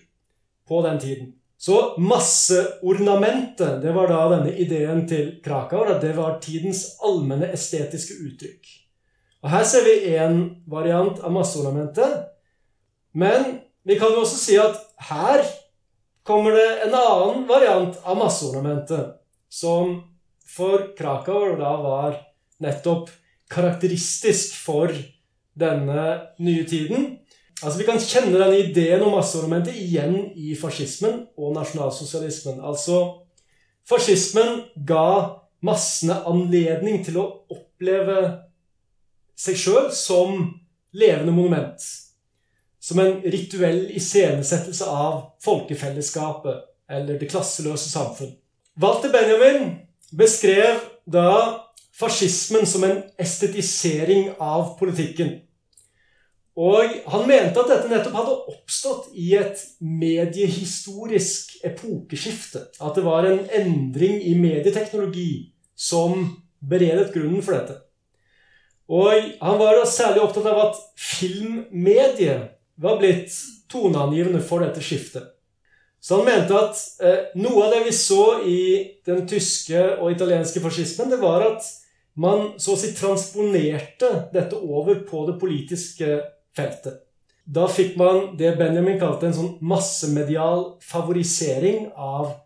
på 0.69 0.83
den 0.83 0.99
tiden. 0.99 1.33
Så 1.63 1.95
masseornamentet, 1.99 3.83
det 3.83 3.93
var 3.95 4.11
da 4.11 4.23
denne 4.33 4.51
ideen 4.59 5.05
til 5.07 5.37
Krakauer, 5.45 5.93
at 5.95 6.03
det 6.03 6.17
var 6.17 6.41
tidens 6.43 6.97
allmenne 7.07 7.53
estetiske 7.55 8.17
uttrykk. 8.19 8.73
Og 9.43 9.51
Her 9.53 9.65
ser 9.67 9.87
vi 9.87 10.11
én 10.11 10.41
variant 10.67 11.21
av 11.23 11.31
masseornamentet. 11.35 12.17
Men 13.15 13.61
vi 13.87 13.99
kan 13.99 14.11
jo 14.15 14.25
også 14.25 14.41
si 14.41 14.59
at 14.59 14.79
her 15.11 15.45
kommer 16.27 16.55
det 16.59 16.69
en 16.89 16.99
annen 16.99 17.47
variant 17.47 17.99
av 18.03 18.19
masseornamentet, 18.19 19.19
som 19.47 20.01
for 20.47 20.91
Krakauer 20.99 21.55
da 21.61 21.77
var 21.83 22.21
nettopp 22.63 23.11
karakteristisk 23.53 24.57
for 24.57 24.93
denne 25.59 26.05
nye 26.41 26.65
tiden. 26.69 27.19
Altså 27.63 27.79
Vi 27.79 27.87
kan 27.87 28.01
kjenne 28.01 28.39
denne 28.41 28.59
ideen 28.59 29.03
om 29.05 29.15
masseornamentet 29.17 29.77
igjen 29.79 30.17
i 30.35 30.57
fascismen 30.59 31.27
og 31.39 31.55
nasjonalsosialismen. 31.57 32.61
Altså 32.65 33.21
Fascismen 33.89 34.63
ga 34.87 35.43
massene 35.63 36.21
anledning 36.29 37.03
til 37.07 37.19
å 37.23 37.27
oppleve 37.51 38.19
seg 39.39 39.59
sjøl 39.59 39.89
som 39.95 40.37
levende 40.95 41.35
monument. 41.35 41.83
Som 42.83 42.99
en 43.03 43.21
rituell 43.23 43.89
iscenesettelse 43.95 44.87
av 44.87 45.19
folkefellesskapet 45.43 46.67
eller 46.93 47.19
det 47.19 47.31
klasseløse 47.31 47.91
samfunn. 47.91 48.35
Walter 48.81 49.13
Benjamin 49.13 49.77
beskrev 50.19 50.81
da 51.07 51.29
fascismen 51.93 52.67
som 52.67 52.85
en 52.85 53.03
estetisering 53.21 54.33
av 54.41 54.77
politikken. 54.79 55.41
Og 56.53 56.99
han 57.09 57.25
mente 57.29 57.61
at 57.63 57.71
dette 57.71 57.89
nettopp 57.89 58.17
hadde 58.19 58.35
oppstått 58.53 59.13
i 59.17 59.31
et 59.39 59.61
mediehistorisk 59.81 61.55
epokeskifte. 61.65 62.67
At 62.77 62.99
det 62.99 63.07
var 63.07 63.25
en 63.29 63.47
endring 63.57 64.19
i 64.21 64.35
medieteknologi 64.37 65.55
som 65.73 66.27
beredet 66.61 67.13
grunnen 67.15 67.43
for 67.45 67.57
dette. 67.57 67.79
Og 68.93 69.33
han 69.41 69.61
var 69.61 69.81
særlig 69.89 70.21
opptatt 70.27 70.51
av 70.51 70.61
at 70.67 70.81
filmmediet 71.01 72.51
var 72.77 72.99
blitt 73.01 73.33
toneangivende 73.73 74.43
for 74.45 74.65
dette 74.65 74.83
skiftet. 74.85 75.31
Så 76.03 76.19
han 76.19 76.27
mente 76.27 76.59
at 76.59 76.81
eh, 77.01 77.29
noe 77.39 77.69
av 77.69 77.77
det 77.77 77.85
vi 77.87 77.93
så 77.95 78.25
i 78.43 78.63
den 79.07 79.23
tyske 79.31 79.79
og 80.01 80.11
italienske 80.13 80.61
fascismen, 80.61 81.13
det 81.13 81.21
var 81.23 81.47
at 81.47 81.69
man 82.15 82.53
så 82.61 82.75
å 82.75 82.81
si 82.81 82.93
transponerte 82.97 84.11
dette 84.35 84.59
over 84.59 85.03
på 85.09 85.25
det 85.29 85.39
politiske 85.41 86.19
feltet. 86.57 87.01
Da 87.45 87.67
fikk 87.71 87.97
man 87.99 88.37
det 88.39 88.55
Benjamin 88.59 89.01
kalte 89.01 89.29
en 89.29 89.37
sånn 89.37 89.53
massemedial 89.67 90.77
favorisering 90.85 91.89
av 91.97 92.37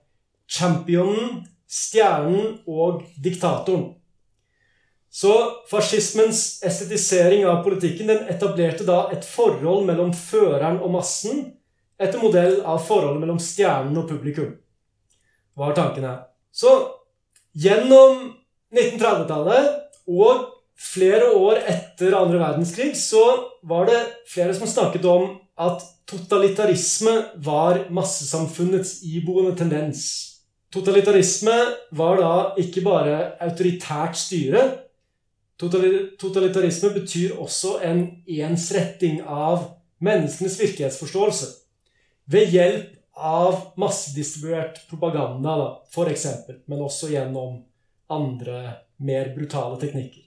championen, 0.48 1.42
stjernen 1.66 2.60
og 2.70 3.02
diktatoren. 3.20 3.90
Så 5.16 5.32
fascismens 5.70 6.62
estetisering 6.64 7.46
av 7.48 7.62
politikken 7.64 8.10
den 8.10 8.26
etablerte 8.32 8.84
da 8.84 9.06
et 9.12 9.24
forhold 9.24 9.86
mellom 9.88 10.12
føreren 10.16 10.80
og 10.84 10.92
massen 10.92 11.44
etter 11.96 12.20
modell 12.20 12.58
av 12.68 12.82
forholdet 12.84 13.22
mellom 13.22 13.38
stjernen 13.40 13.96
og 13.96 14.10
publikum. 14.10 14.50
Var 15.56 15.76
tanken 15.76 16.04
her. 16.04 16.18
Så 16.52 16.72
gjennom 17.56 18.34
1930-tallet 18.74 19.74
og 20.10 20.46
flere 20.76 21.32
år 21.34 21.60
etter 21.70 22.16
andre 22.18 22.40
verdenskrig 22.40 22.92
så 22.98 23.22
var 23.66 23.88
det 23.88 24.00
flere 24.28 24.54
som 24.56 24.68
snakket 24.68 25.06
om 25.08 25.36
at 25.56 25.84
totalitarisme 26.06 27.14
var 27.42 27.86
massesamfunnets 27.94 29.00
iboende 29.06 29.56
tendens. 29.58 30.02
Totalitarisme 30.72 31.54
var 31.96 32.20
da 32.20 32.32
ikke 32.60 32.82
bare 32.84 33.16
autoritært 33.42 34.18
styre. 34.18 34.66
Totalitarisme 35.56 36.92
betyr 36.98 37.38
også 37.40 37.78
en 37.86 38.02
ensretting 38.28 39.22
av 39.24 39.70
menneskenes 40.04 40.58
virkelighetsforståelse. 40.60 41.48
Ved 42.28 42.52
hjelp 42.52 42.92
av 43.16 43.72
massedistribuert 43.80 44.82
propaganda, 44.90 45.56
da, 45.56 45.68
f.eks., 45.88 46.26
men 46.68 46.82
også 46.84 47.08
gjennom 47.14 47.62
andre, 48.12 48.62
mer 48.96 49.32
brutale 49.36 49.78
teknikker. 49.80 50.22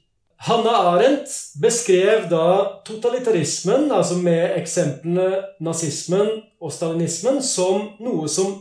Hanna 0.48 0.72
Arendt 0.94 1.32
beskrev 1.60 2.30
da 2.32 2.82
totalitarismen, 2.88 3.90
altså 3.92 4.16
med 4.24 4.56
eksemplene 4.56 5.44
nazismen 5.60 6.30
og 6.64 6.72
stalinismen, 6.72 7.42
som 7.44 7.90
noe 8.00 8.30
som 8.32 8.54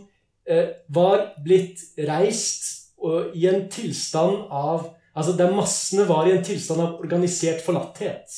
eh, 0.49 0.75
var 0.91 1.31
blitt 1.45 1.85
reist 2.09 2.93
og, 2.99 3.31
i 3.35 3.47
en 3.51 3.67
tilstand 3.73 4.49
av 4.51 4.95
Altså 5.19 5.33
der 5.35 5.51
massene 5.51 6.05
var 6.07 6.29
i 6.29 6.31
en 6.31 6.45
tilstand 6.47 6.79
av 6.79 7.01
organisert 7.03 7.65
forlatthet, 7.65 8.31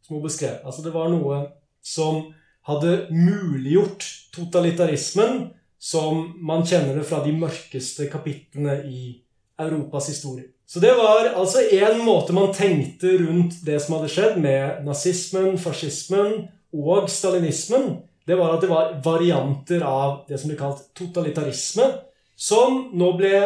som 0.00 0.14
hun 0.16 0.22
beskrev. 0.24 0.62
Altså 0.64 0.80
det 0.80 0.94
var 0.94 1.10
noe 1.12 1.42
som 1.84 2.22
hadde 2.64 3.10
muliggjort 3.12 4.06
totalitarismen 4.32 5.50
som 5.76 6.22
man 6.40 6.64
kjenner 6.64 6.96
det 6.96 7.04
fra 7.04 7.20
de 7.24 7.34
mørkeste 7.36 8.08
kapitlene 8.08 8.78
i 8.88 9.02
Europas 9.58 10.08
historie. 10.08 10.44
Så 10.66 10.80
det 10.80 10.92
var 10.98 11.30
altså 11.38 11.62
én 11.72 12.02
måte 12.04 12.34
man 12.34 12.52
tenkte 12.54 13.12
rundt 13.20 13.60
det 13.66 13.78
som 13.82 13.96
hadde 13.96 14.10
skjedd 14.10 14.40
med 14.42 14.82
nazismen, 14.84 15.58
fascismen 15.58 16.48
og 16.74 17.10
stalinismen. 17.10 18.00
Det 18.26 18.34
var 18.38 18.56
at 18.56 18.64
det 18.64 18.70
var 18.70 18.96
varianter 19.04 19.84
av 19.86 20.24
det 20.28 20.40
som 20.40 20.50
ble 20.50 20.58
kalt 20.58 20.82
totalitarisme, 20.98 21.86
som 22.36 22.88
nå 22.98 23.12
ble 23.16 23.36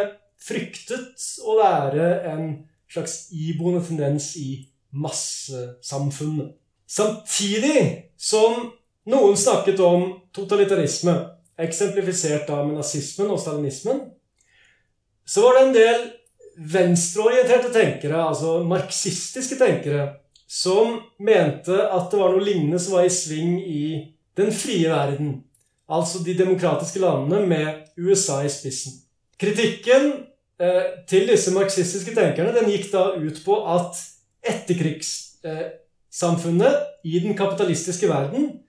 fryktet 0.40 1.26
å 1.44 1.58
være 1.60 2.08
en 2.32 2.46
slags 2.90 3.28
iboende 3.36 3.84
tendens 3.84 4.32
i 4.40 4.64
massesamfunnet. 4.96 6.54
Samtidig 6.90 8.10
som 8.18 8.72
noen 9.10 9.36
snakket 9.38 9.78
om 9.84 10.08
totalitarisme, 10.34 11.14
eksemplifisert 11.60 12.48
da 12.48 12.62
med 12.64 12.80
nazismen 12.80 13.28
og 13.30 13.38
stalinismen, 13.42 14.00
så 15.26 15.44
var 15.44 15.52
det 15.56 15.62
en 15.66 15.76
del 15.76 16.00
venstreorienterte 16.60 17.72
tenkere, 17.72 18.24
altså 18.24 18.62
marxistiske 18.68 19.56
tenkere, 19.60 20.14
som 20.50 20.98
mente 21.22 21.76
at 21.78 22.10
det 22.10 22.18
var 22.18 22.32
noe 22.34 22.42
lignende 22.44 22.78
som 22.82 22.94
var 22.98 23.04
i 23.06 23.14
sving 23.14 23.60
i 23.62 24.12
den 24.36 24.52
frie 24.54 24.90
verden. 24.90 25.44
Altså 25.90 26.18
de 26.26 26.38
demokratiske 26.38 27.00
landene 27.02 27.46
med 27.46 27.74
USA 27.98 28.44
i 28.44 28.50
spissen. 28.52 28.92
Kritikken 29.40 30.12
eh, 30.60 30.84
til 31.08 31.28
disse 31.30 31.50
marxistiske 31.54 32.14
tenkerne 32.14 32.54
den 32.54 32.70
gikk 32.70 32.92
da 32.92 33.14
ut 33.14 33.44
på 33.44 33.66
at 33.72 33.96
etterkrigssamfunnet 34.46 36.74
eh, 36.74 36.80
i 37.06 37.18
den 37.22 37.36
kapitalistiske 37.38 38.08
verden 38.10 38.60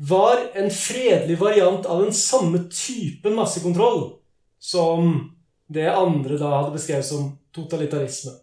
var 0.00 0.36
en 0.56 0.70
fredelig 0.72 1.40
variant 1.40 1.86
av 1.86 2.02
den 2.04 2.14
samme 2.16 2.58
typen 2.72 3.34
massekontroll 3.36 4.12
som 4.60 5.34
det 5.70 5.86
andre 5.90 6.38
da 6.40 6.50
hadde 6.56 6.74
beskrevet 6.74 7.06
som 7.06 7.30
totalitarisme. 7.54 8.34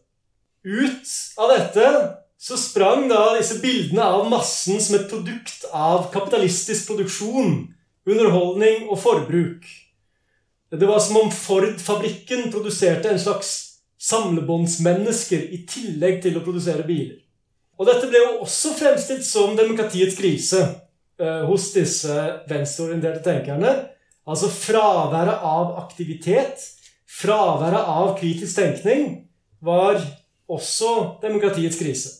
Ut 0.63 1.11
av 1.37 1.51
dette 1.51 1.89
så 2.39 2.57
sprang 2.59 3.07
da 3.09 3.33
disse 3.35 3.59
bildene 3.61 4.05
av 4.05 4.27
massen 4.29 4.79
som 4.83 4.97
et 4.97 5.09
produkt 5.09 5.65
av 5.73 6.07
kapitalistisk 6.13 6.91
produksjon, 6.91 7.65
underholdning 8.07 8.87
og 8.87 8.99
forbruk. 9.01 9.65
Det 10.71 10.87
var 10.87 10.99
som 11.03 11.21
om 11.21 11.31
Ford-fabrikken 11.31 12.49
produserte 12.51 13.09
en 13.09 13.21
slags 13.21 13.53
samlebåndsmennesker 14.03 15.47
i 15.55 15.63
tillegg 15.67 16.21
til 16.23 16.37
å 16.37 16.43
produsere 16.45 16.85
biler. 16.87 17.17
Og 17.77 17.87
dette 17.89 18.09
ble 18.09 18.21
jo 18.21 18.41
også 18.45 18.73
fremstilt 18.77 19.25
som 19.25 19.55
demokratiets 19.57 20.17
krise 20.17 20.61
eh, 20.63 21.43
hos 21.47 21.71
disse 21.75 22.13
venstreorienterte 22.49 23.23
tenkerne. 23.25 23.73
Altså 24.27 24.49
fraværet 24.51 25.45
av 25.45 25.77
aktivitet 25.85 26.61
Fraværet 27.07 27.87
av 27.87 28.17
kritisk 28.19 28.57
tenkning 28.59 29.11
var 29.63 30.01
også 30.51 31.19
demokratiets 31.21 31.79
krise. 31.79 32.13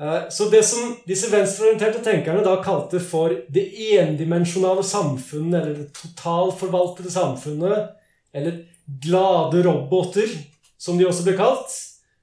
Eh, 0.00 0.28
så 0.30 0.48
det 0.50 0.62
som 0.66 0.96
disse 1.06 1.30
venstreorienterte 1.32 2.02
tenkerne 2.04 2.44
da 2.44 2.56
kalte 2.64 3.00
for 3.00 3.34
det 3.52 3.64
endimensjonale 4.00 4.84
samfunnet, 4.86 5.58
eller 5.60 5.78
det 5.82 5.92
totalforvaltede 5.98 7.12
samfunnet, 7.12 7.92
eller 8.32 8.62
glade 9.04 9.62
roboter, 9.66 10.32
som 10.78 10.98
de 10.98 11.06
også 11.06 11.26
ble 11.28 11.36
kalt, 11.38 11.76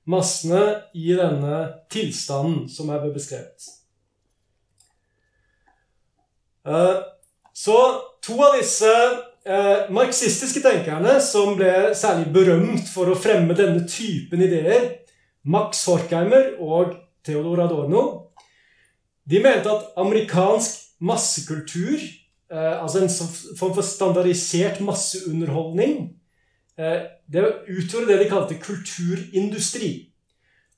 massene 0.09 0.63
i 0.97 1.13
denne 1.13 1.61
tilstanden 1.93 2.65
som 2.71 2.89
er 2.89 3.05
beskrevet. 3.13 3.69
Eh, 6.67 6.97
så 7.53 7.77
to 8.25 8.35
av 8.43 8.57
disse 8.57 8.91
eh, 9.49 9.89
marxistiske 9.93 10.61
tenkerne 10.63 11.17
som 11.23 11.55
ble 11.57 11.91
særlig 11.97 12.29
berømt 12.33 12.89
for 12.93 13.09
å 13.09 13.17
fremme 13.17 13.57
denne 13.57 13.87
typen 13.89 14.43
ideer, 14.45 14.91
Max 15.49 15.85
Horkheimer 15.89 16.53
og 16.61 16.93
Theodor 17.25 17.63
Adorno, 17.65 18.03
de 19.29 19.41
mente 19.43 19.69
at 19.69 19.91
amerikansk 19.99 21.01
massekultur, 21.05 21.97
eh, 22.51 22.75
altså 22.81 23.03
en 23.03 23.11
form 23.57 23.73
for 23.75 23.85
standardisert 23.85 24.81
masseunderholdning, 24.85 26.13
eh, 26.77 27.01
det 27.27 27.45
utgjorde 27.67 28.07
det 28.13 28.19
de 28.23 28.29
kalte 28.29 28.59
kulturindustri. 28.61 30.09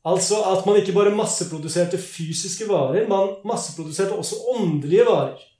Altså 0.05 0.39
at 0.49 0.65
man 0.65 0.79
ikke 0.79 0.95
bare 0.95 1.13
masseproduserte 1.13 1.97
fysiske 2.01 2.65
varer, 2.69 3.07
man 3.07 3.35
masseproduserte 3.45 4.17
også 4.17 4.35
åndelige 4.55 5.05
varer. 5.05 5.50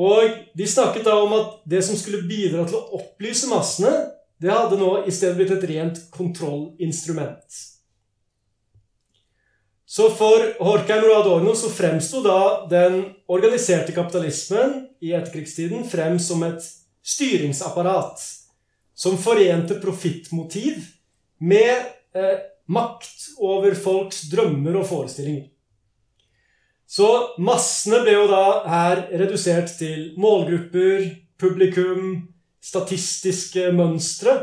Og 0.00 0.38
de 0.56 0.68
snakket 0.68 1.04
da 1.04 1.18
om 1.20 1.34
at 1.36 1.58
det 1.68 1.82
som 1.84 1.98
skulle 1.98 2.24
bidra 2.28 2.64
til 2.68 2.78
å 2.78 3.00
opplyse 3.00 3.50
massene, 3.50 3.92
det 4.40 4.52
hadde 4.52 4.78
nå 4.80 5.02
i 5.04 5.12
stedet 5.12 5.36
blitt 5.36 5.52
et 5.52 5.66
rent 5.68 6.00
kontrollinstrument. 6.14 7.60
Så 9.90 10.06
for 10.14 10.44
Horkheimer 10.62 11.10
og 11.10 11.16
Adorno 11.18 11.52
så 11.58 11.68
fremsto 11.72 12.22
da 12.24 12.40
den 12.70 13.02
organiserte 13.28 13.92
kapitalismen 13.92 14.84
i 15.02 15.12
etterkrigstiden 15.18 15.82
frem 15.90 16.16
som 16.22 16.44
et 16.46 16.62
styringsapparat 17.02 18.22
som 18.94 19.18
forente 19.18 19.80
profittmotiv 19.82 20.86
med 21.42 21.90
eh, 22.14 22.38
makt 22.70 23.32
over 23.42 23.74
folks 23.74 24.28
drømmer 24.30 24.78
og 24.78 24.86
forestillinger. 24.88 25.48
Så 26.90 27.06
massene 27.38 28.00
ble 28.02 28.16
jo 28.16 28.26
da 28.26 28.44
her 28.66 29.04
redusert 29.20 29.70
til 29.78 30.08
målgrupper, 30.18 31.04
publikum, 31.38 32.24
statistiske 32.60 33.70
mønstre. 33.76 34.34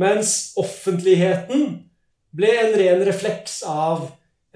Mens 0.00 0.54
offentligheten 0.56 1.66
ble 2.38 2.52
en 2.62 2.76
ren 2.78 3.02
refleks 3.04 3.60
av 3.68 4.06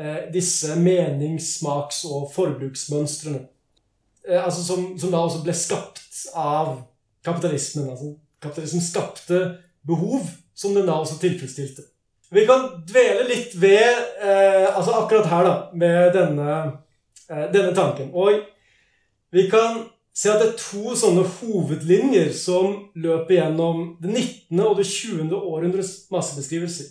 eh, 0.01 0.29
disse 0.33 0.77
menings-, 0.81 1.59
smaks- 1.59 2.05
og 2.09 2.31
forbruksmønstrene. 2.33 3.43
Eh, 4.29 4.39
altså 4.41 4.65
som, 4.65 4.87
som, 4.99 5.13
da 5.13 5.21
også 5.21 5.43
ble 5.45 5.55
skapt 5.57 6.23
av 6.39 6.79
kapitalismen. 7.27 7.91
Altså, 7.93 8.15
kapitalismen 8.43 8.85
skapte 8.87 9.43
behov 9.87 10.31
som 10.55 10.73
den 10.77 10.89
da 10.89 10.97
også 11.03 11.19
tilfredsstilte. 11.21 11.85
Vi 12.33 12.47
kan 12.49 12.71
dvele 12.89 13.27
litt 13.29 13.53
ved 13.61 13.85
eh, 14.25 14.71
altså 14.73 14.95
akkurat 15.03 15.29
her, 15.29 15.45
da, 15.45 15.55
med 15.77 16.15
denne, 16.17 16.55
denne 17.29 17.75
tanken. 17.77 18.11
Og 18.15 18.43
vi 19.33 19.49
kan 19.51 19.85
se 20.13 20.29
at 20.33 20.43
det 20.43 20.49
er 20.51 20.59
to 20.61 20.97
sånne 20.99 21.25
hovedlinjer 21.39 22.33
som 22.37 22.75
løper 23.01 23.39
gjennom 23.39 23.85
det 24.03 24.11
19. 24.13 24.61
og 24.61 24.77
det 24.81 24.89
20. 24.91 25.33
århundres 25.39 25.95
massebeskrivelser. 26.13 26.91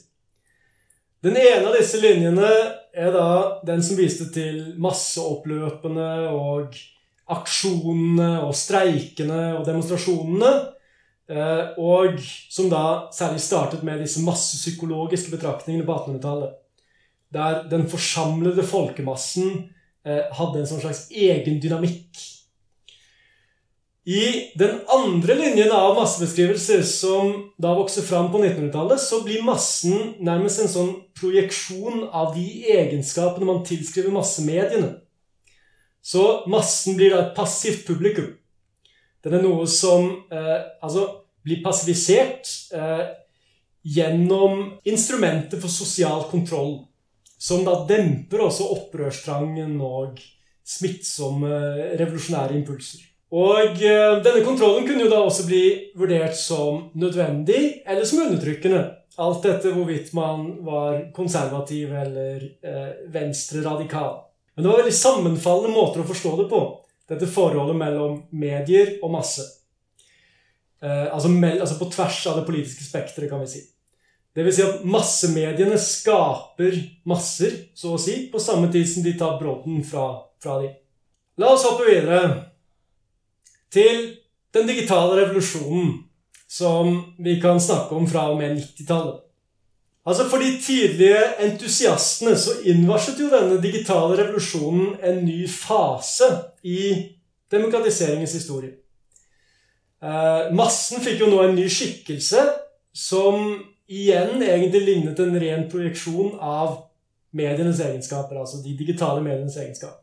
Den 1.22 1.38
ene 1.38 1.68
av 1.70 1.76
disse 1.78 2.00
linjene 2.02 2.50
er 2.98 3.12
da 3.14 3.28
den 3.66 3.84
som 3.86 4.00
viste 4.00 4.26
til 4.34 4.72
masseoppløpene 4.82 6.10
og 6.34 6.80
aksjonene 7.32 8.32
og 8.48 8.56
streikene 8.58 9.52
og 9.60 9.68
demonstrasjonene. 9.68 10.54
Eh, 11.32 11.78
og 11.80 12.18
som 12.52 12.72
da 12.72 13.12
særlig 13.16 13.44
startet 13.46 13.86
med 13.88 14.02
disse 14.02 14.24
massepsykologiske 14.26 15.32
betraktningene 15.36 15.86
på 15.86 15.94
1800-tallet. 15.94 16.58
Der 17.32 17.62
den 17.72 17.86
forsamlede 17.88 18.66
folkemassen 18.68 19.54
eh, 19.54 19.70
hadde 20.04 20.62
en 20.62 20.70
sånn 20.70 20.82
slags 20.82 21.04
egen 21.14 21.60
dynamikk 21.62 22.22
i 24.04 24.52
den 24.58 24.80
andre 24.90 25.36
linjen 25.38 25.72
av 25.72 25.94
massebeskrivelser 26.00 26.82
som 26.88 27.36
da 27.62 27.76
vokser 27.78 28.02
fram 28.02 28.32
på 28.34 28.40
1900-tallet, 28.42 29.02
så 29.02 29.22
blir 29.22 29.46
massen 29.46 30.16
nærmest 30.26 30.64
en 30.64 30.72
sånn 30.72 30.92
projeksjon 31.20 32.08
av 32.10 32.34
de 32.34 32.46
egenskapene 32.74 33.46
man 33.46 33.62
tilskriver 33.68 34.14
massemediene. 34.16 34.96
Så 36.02 36.48
massen 36.50 36.98
blir 36.98 37.14
da 37.14 37.28
et 37.28 37.36
passivt 37.38 37.86
publikum. 37.86 38.32
Den 39.22 39.38
er 39.38 39.46
noe 39.46 39.68
som 39.70 40.08
eh, 40.34 40.58
altså 40.82 41.06
blir 41.46 41.62
passivisert 41.62 42.50
eh, 42.74 43.04
gjennom 43.86 44.80
instrumenter 44.82 45.62
for 45.62 45.70
sosial 45.70 46.26
kontroll. 46.32 46.80
Som 47.42 47.64
da 47.66 47.80
demper 47.90 48.46
også 48.46 48.70
opprørstrangen 48.76 49.80
og 49.82 50.20
smittsomme 50.68 51.50
revolusjonære 51.98 52.60
impulser. 52.60 53.08
Og 53.32 53.80
eh, 53.80 54.18
denne 54.24 54.44
kontrollen 54.44 54.86
kunne 54.88 55.06
jo 55.06 55.12
da 55.12 55.22
også 55.24 55.46
bli 55.48 55.64
vurdert 55.98 56.36
som 56.36 56.90
nødvendig 57.00 57.82
eller 57.88 58.08
som 58.08 58.26
undertrykkende. 58.26 58.82
Alt 59.22 59.46
dette 59.46 59.72
hvorvidt 59.72 60.12
man 60.16 60.44
var 60.66 61.00
konservativ 61.16 61.94
eller 61.96 62.44
eh, 62.44 62.92
venstre-radikal. 63.12 64.20
Men 64.56 64.64
det 64.66 64.72
var 64.72 64.84
veldig 64.84 64.98
sammenfallende 65.00 65.74
måter 65.74 66.04
å 66.04 66.10
forstå 66.10 66.36
det 66.42 66.48
på, 66.52 66.62
dette 67.12 67.30
forholdet 67.32 67.80
mellom 67.80 68.20
medier 68.36 68.98
og 69.00 69.14
masse. 69.16 69.48
Eh, 70.84 71.08
altså, 71.08 71.32
altså, 71.32 71.80
på 71.80 71.92
tvers 71.94 72.20
av 72.28 72.42
det 72.42 72.48
politiske 72.50 72.84
spekteret, 72.84 73.32
kan 73.32 73.44
vi 73.46 73.52
si. 73.54 73.64
Vil 74.36 74.54
si 74.56 74.64
at 74.64 74.86
massemediene 74.88 75.76
skaper 75.82 76.78
masser, 77.10 77.58
så 77.76 77.96
å 77.96 78.00
si, 78.00 78.30
på 78.32 78.40
samme 78.40 78.70
tid 78.72 78.88
som 78.88 79.04
de 79.04 79.12
tar 79.20 79.36
brodden 79.42 79.82
fra, 79.84 80.06
fra 80.40 80.62
dem. 80.62 80.78
La 81.42 81.52
oss 81.52 81.66
hoppe 81.68 81.88
videre 81.90 82.22
til 83.72 84.06
den 84.56 84.70
digitale 84.70 85.18
revolusjonen 85.20 85.92
som 86.52 86.98
vi 87.20 87.38
kan 87.44 87.60
snakke 87.64 87.96
om 87.96 88.08
fra 88.08 88.30
og 88.32 88.40
med 88.40 88.58
90-tallet. 88.60 89.20
Altså 90.08 90.26
For 90.32 90.42
de 90.42 90.56
tidlige 90.64 91.20
entusiastene 91.46 92.34
så 92.40 92.58
innvarslet 92.68 93.20
jo 93.22 93.30
denne 93.32 93.60
digitale 93.62 94.18
revolusjonen 94.18 94.96
en 95.06 95.22
ny 95.28 95.44
fase 95.48 96.28
i 96.66 96.82
demokratiseringens 97.52 98.34
historie. 98.34 98.74
Eh, 100.02 100.50
massen 100.58 101.04
fikk 101.04 101.22
jo 101.22 101.30
nå 101.30 101.44
en 101.46 101.56
ny 101.56 101.68
skikkelse 101.70 102.48
som 102.98 103.54
igjen 103.92 104.40
egentlig 104.40 104.86
lignet 104.86 105.20
en 105.20 105.36
ren 105.42 105.68
projeksjon 105.72 106.38
av 106.40 106.78
medienes 107.36 107.80
egenskaper, 107.84 108.40
altså 108.40 108.62
de 108.64 108.76
digitale 108.78 109.24
medienes 109.24 109.58
egenskaper. 109.60 110.00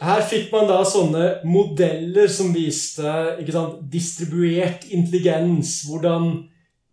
Her 0.00 0.22
fikk 0.24 0.48
man 0.54 0.68
da 0.70 0.78
sånne 0.88 1.24
modeller 1.44 2.30
som 2.32 2.54
viste 2.54 3.04
sant, 3.52 3.82
distribuert 3.92 4.86
intelligens. 4.88 5.82
Hvordan 5.90 6.30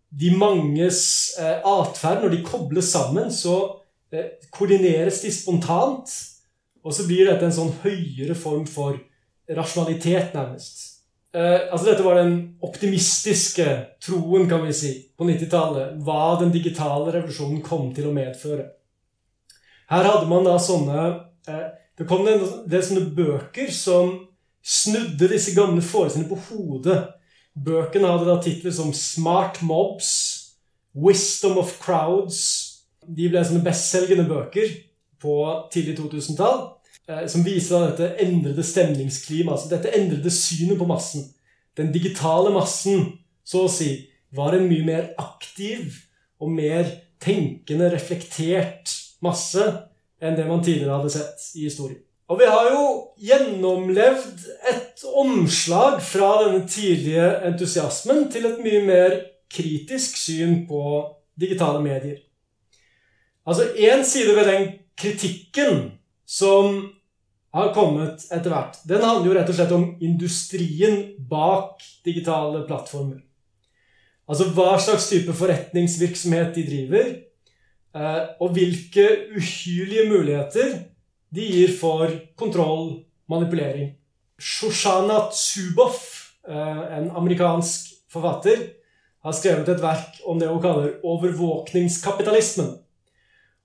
de 0.08 0.32
manges 0.36 1.00
eh, 1.40 1.62
atferd, 1.64 2.24
når 2.24 2.34
de 2.34 2.42
kobles 2.44 2.90
sammen, 2.92 3.30
så 3.32 3.56
eh, 4.12 4.34
koordineres 4.52 5.22
de 5.24 5.32
spontant. 5.32 6.12
Og 6.84 6.94
så 6.94 7.06
blir 7.08 7.30
dette 7.30 7.48
en 7.48 7.54
sånn 7.54 7.72
høyere 7.80 8.36
form 8.36 8.68
for 8.68 9.00
rasjonalitet, 9.56 10.36
nærmest. 10.36 10.97
Eh, 11.34 11.68
altså 11.68 11.90
Dette 11.90 12.04
var 12.06 12.20
den 12.20 12.34
optimistiske 12.64 13.66
troen, 14.04 14.48
kan 14.48 14.64
vi 14.64 14.72
si, 14.76 14.92
på 15.16 15.26
90-tallet. 15.28 15.98
Hva 16.04 16.38
den 16.40 16.54
digitale 16.54 17.12
revolusjonen 17.12 17.60
kom 17.64 17.90
til 17.96 18.08
å 18.08 18.14
medføre. 18.16 18.70
Her 19.88 20.08
hadde 20.08 20.28
man 20.30 20.46
da 20.48 20.56
sånne 20.60 21.04
eh, 21.48 21.68
det 21.98 22.06
kom 22.06 22.28
en 22.30 22.44
del 22.70 22.82
sånne 22.84 23.08
bøker 23.16 23.72
som 23.74 24.12
snudde 24.62 25.30
disse 25.32 25.54
gamle 25.56 25.82
forestillingene 25.82 26.30
på 26.30 26.40
hodet. 26.52 26.98
Bøkene 27.58 28.12
hadde 28.12 28.28
da 28.28 28.36
titler 28.42 28.74
som 28.74 28.92
Smart 28.94 29.58
Mobs, 29.66 30.10
Wisdom 30.94 31.58
of 31.58 31.74
Crowds. 31.82 32.38
De 33.02 33.26
ble 33.26 33.42
sånne 33.42 33.64
bestselgende 33.66 34.28
bøker 34.30 34.70
på 35.18 35.34
tidlig 35.74 35.96
2000-tall. 35.98 36.60
Eh, 37.08 37.24
som 37.26 37.44
viser 37.44 37.88
dette 37.88 38.10
endrede 38.24 38.64
stemningsklimaet. 38.64 39.56
Altså 39.56 39.70
dette 39.72 39.94
endrede 39.96 40.32
synet 40.32 40.78
på 40.78 40.88
massen. 40.88 41.24
Den 41.78 41.92
digitale 41.94 42.52
massen, 42.52 43.14
så 43.46 43.64
å 43.64 43.72
si, 43.72 43.92
var 44.34 44.54
en 44.54 44.66
mye 44.68 44.84
mer 44.84 45.12
aktiv 45.20 46.02
og 46.42 46.52
mer 46.52 46.90
tenkende, 47.22 47.88
reflektert 47.94 48.92
masse 49.24 49.64
enn 50.20 50.36
det 50.36 50.44
man 50.46 50.60
tidligere 50.62 50.98
hadde 50.98 51.14
sett 51.14 51.46
i 51.56 51.64
historien. 51.64 52.02
Og 52.28 52.42
vi 52.42 52.48
har 52.50 52.66
jo 52.74 52.82
gjennomlevd 53.24 54.42
et 54.68 55.04
omslag 55.16 56.02
fra 56.04 56.34
denne 56.42 56.66
tidlige 56.68 57.30
entusiasmen 57.48 58.26
til 58.32 58.50
et 58.50 58.60
mye 58.60 58.82
mer 58.84 59.16
kritisk 59.48 60.18
syn 60.20 60.66
på 60.68 60.82
digitale 61.40 61.80
medier. 61.80 62.20
Altså 63.48 63.70
Én 63.80 64.04
side 64.04 64.36
ved 64.36 64.50
den 64.50 64.68
kritikken 64.98 65.86
som 66.28 66.82
har 67.54 67.72
kommet 67.74 68.26
etter 68.34 68.52
hvert, 68.52 68.76
den 68.88 69.04
handler 69.04 69.30
jo 69.30 69.36
rett 69.38 69.52
og 69.52 69.56
slett 69.56 69.72
om 69.72 69.86
industrien 70.04 70.98
bak 71.30 71.80
digitale 72.04 72.66
plattformer. 72.68 73.22
Altså 74.28 74.50
hva 74.52 74.74
slags 74.82 75.08
type 75.08 75.32
forretningsvirksomhet 75.32 76.52
de 76.58 76.64
driver, 76.68 77.08
Eh, 77.96 78.24
og 78.40 78.52
hvilke 78.52 79.04
uhyrlige 79.36 80.08
muligheter 80.10 80.74
de 81.34 81.44
gir 81.44 81.72
for 81.80 82.10
kontroll, 82.36 83.04
manipulering. 83.28 83.94
Shoshana 84.38 85.30
Zuboff, 85.32 86.32
eh, 86.48 86.98
en 86.98 87.10
amerikansk 87.16 87.94
forfatter, 88.12 88.56
har 89.24 89.32
skrevet 89.32 89.68
et 89.68 89.82
verk 89.82 90.20
om 90.24 90.38
det 90.38 90.48
hun 90.48 90.62
kaller 90.62 91.00
overvåkningskapitalismen. 91.04 92.78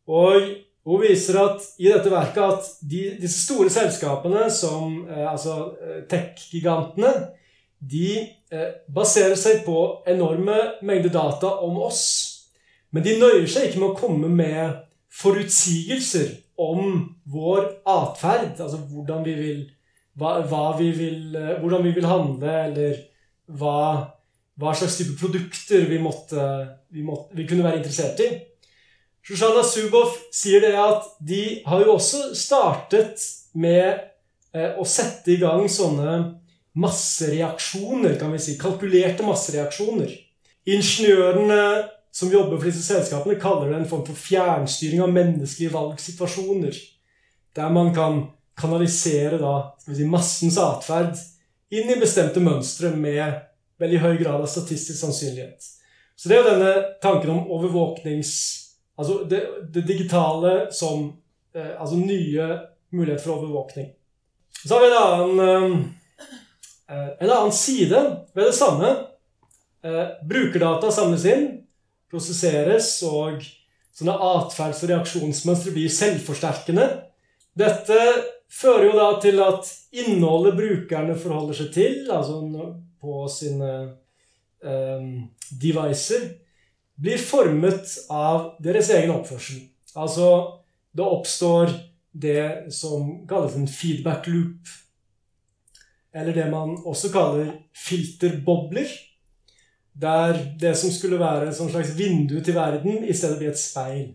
Og 0.07 0.62
hun 0.83 0.99
viser 1.03 1.39
at 1.39 1.63
i 1.79 1.87
dette 1.87 2.11
verket 2.11 2.43
at 2.43 2.69
de, 2.81 3.05
disse 3.21 3.45
store 3.45 3.71
selskapene, 3.71 4.49
som 4.51 5.03
eh, 5.07 5.25
altså 5.29 5.73
tech-gigantene, 6.11 7.13
de 7.83 8.29
baserer 8.95 9.35
seg 9.35 9.65
på 9.65 9.75
enorme 10.07 10.55
mengder 10.87 11.11
data 11.11 11.49
om 11.65 11.81
oss 11.83 12.03
men 12.93 13.05
de 13.05 13.17
nøyer 13.17 13.47
seg 13.49 13.69
ikke 13.69 13.81
med 13.81 13.89
å 13.89 13.97
komme 13.97 14.29
med 14.29 14.81
forutsigelser 15.13 16.29
om 16.61 16.99
vår 17.33 17.65
atferd. 17.89 18.59
Altså 18.61 18.79
hvordan 18.85 19.23
vi 19.25 19.33
vil, 19.39 19.63
hva, 20.19 20.35
hva 20.49 20.65
vi 20.77 20.91
vil, 20.93 21.33
eh, 21.33 21.55
hvordan 21.61 21.87
vi 21.87 21.93
vil 21.97 22.09
handle, 22.09 22.53
eller 22.67 22.99
hva, 23.49 23.77
hva 24.61 24.73
slags 24.77 24.99
type 24.99 25.17
produkter 25.17 25.87
vi, 25.89 25.97
måtte, 26.01 26.45
vi, 26.93 27.05
måtte, 27.05 27.33
vi 27.37 27.47
kunne 27.49 27.65
være 27.65 27.81
interessert 27.81 28.21
i. 28.21 28.29
Shoshana 29.23 29.63
Zuboff 29.63 30.17
sier 30.35 30.63
det 30.63 30.73
at 30.75 31.05
de 31.23 31.61
har 31.65 31.85
jo 31.85 31.95
også 31.95 32.33
startet 32.35 33.23
med 33.55 33.85
eh, 34.51 34.73
å 34.75 34.83
sette 34.87 35.31
i 35.31 35.39
gang 35.39 35.63
sånne 35.71 36.17
massereaksjoner, 36.73 38.17
kan 38.19 38.33
vi 38.33 38.41
si. 38.41 38.57
Kalkulerte 38.59 39.23
massereaksjoner. 39.23 40.11
Ingeniørene 40.73 41.63
som 42.13 42.31
jobber 42.31 42.59
for 42.59 42.69
disse 42.69 42.83
selskapene, 42.85 43.39
kaller 43.41 43.71
det 43.71 43.79
en 43.79 43.89
form 43.89 44.03
for 44.05 44.17
fjernstyring 44.17 45.01
av 45.01 45.13
menneskelige 45.13 45.73
valgsituasjoner. 45.73 46.75
Der 47.57 47.71
man 47.73 47.93
kan 47.95 48.19
kanalisere 48.59 49.39
da, 49.41 49.53
si, 49.87 50.05
massens 50.05 50.59
atferd 50.61 51.15
inn 51.73 51.89
i 51.89 51.97
bestemte 51.97 52.43
mønstre 52.43 52.91
med 52.93 53.39
veldig 53.81 54.01
høy 54.03 54.11
grad 54.19 54.43
av 54.43 54.51
statistisk 54.51 54.99
sannsynlighet. 54.99 55.65
Så 56.15 56.29
det 56.29 56.37
er 56.37 56.43
jo 56.43 56.51
denne 56.51 56.75
tanken 57.01 57.33
om 57.33 57.47
overvåknings... 57.55 58.62
Altså 58.97 59.23
det, 59.29 59.41
det 59.73 59.81
digitale 59.87 60.67
som 60.71 61.07
eh, 61.55 61.73
Altså 61.81 61.97
nye 61.97 62.47
muligheter 62.93 63.23
for 63.23 63.39
overvåkning. 63.39 63.89
Så 64.65 64.75
har 64.75 64.83
vi 64.83 64.91
en 64.91 64.99
annen, 65.01 65.79
eh, 66.89 67.09
en 67.19 67.29
annen 67.29 67.51
side 67.51 68.03
ved 68.33 68.45
det 68.45 68.53
samme. 68.53 68.91
Eh, 69.83 70.05
brukerdata 70.29 70.91
samles 70.91 71.25
inn, 71.25 71.47
prosesseres, 72.11 72.91
og 73.03 73.41
sånne 73.93 74.13
atferds- 74.13 74.83
og 74.85 74.93
reaksjonsmønstre 74.93 75.73
blir 75.73 75.91
selvforsterkende. 75.91 76.85
Dette 77.57 77.97
fører 78.53 78.87
jo 78.87 78.93
da 78.97 79.09
til 79.21 79.41
at 79.43 79.67
innholdet 80.03 80.55
brukerne 80.57 81.17
forholder 81.19 81.57
seg 81.57 81.73
til, 81.75 81.99
altså 82.13 82.39
på 83.01 83.25
sine 83.31 83.71
um, 84.63 85.09
devicer, 85.61 86.29
blir 87.03 87.19
formet 87.19 87.97
av 88.11 88.53
deres 88.63 88.89
egen 88.95 89.11
oppførsel. 89.11 89.59
Altså, 89.99 90.29
det 90.95 91.03
oppstår 91.03 91.73
det 92.13 92.73
som 92.73 93.25
kalles 93.27 93.57
en 93.57 93.67
feedback 93.67 94.29
loop. 94.31 94.71
Eller 96.13 96.35
det 96.37 96.45
man 96.51 96.77
også 96.85 97.11
kaller 97.13 97.51
filterbobler. 97.75 98.87
Der 99.93 100.37
det 100.59 100.73
som 100.77 100.93
skulle 100.93 101.19
være 101.21 101.49
et 101.49 101.57
slags 101.57 101.93
vindu 101.97 102.39
til 102.41 102.55
verden, 102.55 103.03
i 103.03 103.13
stedet 103.13 103.37
blir 103.37 103.51
et 103.51 103.59
speil. 103.59 104.13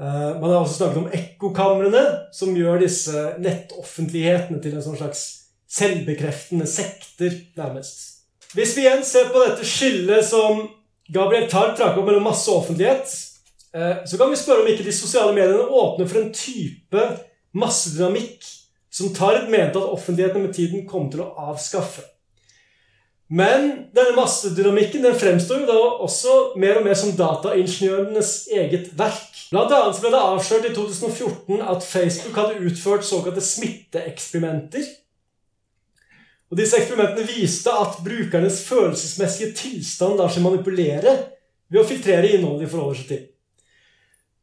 Uh, 0.00 0.40
man 0.40 0.50
har 0.50 0.62
også 0.62 0.80
snakket 0.80 1.02
om 1.02 1.10
ekkokamrene, 1.14 2.02
som 2.34 2.56
gjør 2.56 2.80
disse 2.82 3.26
nettoffentlighetene 3.38 4.58
til 4.62 4.74
en 4.74 4.82
sånn 4.82 4.98
slags 4.98 5.26
selvbekreftende 5.70 6.66
sekter, 6.66 7.36
nærmest. 7.58 8.08
Hvis 8.56 8.74
vi 8.76 8.86
igjen 8.86 9.04
ser 9.06 9.30
på 9.32 9.44
dette 9.44 9.66
skillet 9.68 10.24
som 10.26 10.64
Gabriel 11.12 11.48
Tarr 11.50 11.74
trakk 11.76 11.98
opp 12.00 12.08
mellom 12.08 12.24
masse 12.24 12.50
offentlighet, 12.50 13.12
uh, 13.76 14.00
så 14.08 14.18
kan 14.20 14.32
vi 14.32 14.40
spørre 14.40 14.64
om 14.64 14.72
ikke 14.72 14.86
de 14.86 14.94
sosiale 14.96 15.34
mediene 15.36 15.68
åpner 15.68 16.08
for 16.08 16.22
en 16.22 16.32
type 16.36 17.06
massedynamikk 17.52 18.48
som 18.92 19.12
Tard 19.16 19.48
mente 19.48 19.80
at 19.80 19.92
offentligheten 19.92 20.42
med 20.42 20.54
tiden 20.56 20.86
kom 20.88 21.08
til 21.12 21.24
å 21.24 21.32
avskaffe. 21.50 22.04
Men 23.32 23.70
denne 23.96 24.12
massedynamikken 24.18 25.06
den 25.06 25.14
fremstår 25.16 25.62
jo 25.62 25.68
da 25.70 25.76
også 26.04 26.32
mer 26.60 26.82
og 26.82 26.84
mer 26.84 26.98
som 27.00 27.14
dataingeniørenes 27.16 28.32
eget 28.52 28.90
verk. 28.98 29.30
Blant 29.48 29.72
annet 29.72 30.00
ble 30.02 30.10
det 30.12 30.20
avslørt 30.20 30.68
i 30.68 30.74
2014 30.76 31.62
at 31.64 31.86
Facebook 31.86 32.36
hadde 32.36 32.60
utført 32.68 33.08
såkalte 33.08 33.44
smitteeksperimenter. 33.46 34.84
Og 36.52 36.58
Disse 36.60 36.76
eksperimentene 36.76 37.24
viste 37.24 37.72
at 37.72 37.94
brukernes 38.04 38.58
følelsesmessige 38.68 39.54
tilstand 39.56 40.18
lar 40.20 40.28
seg 40.28 40.44
manipulere 40.44 41.14
ved 41.72 41.80
å 41.80 41.86
filtrere 41.88 42.34
innholdet 42.34 42.66
de 42.66 42.72
forholder 42.74 42.98
seg 42.98 43.08
til. 43.08 43.22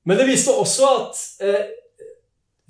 Men 0.10 0.18
det 0.18 0.26
viste 0.26 0.55
også 0.57 0.88
at 0.89 1.20
eh, 1.45 1.68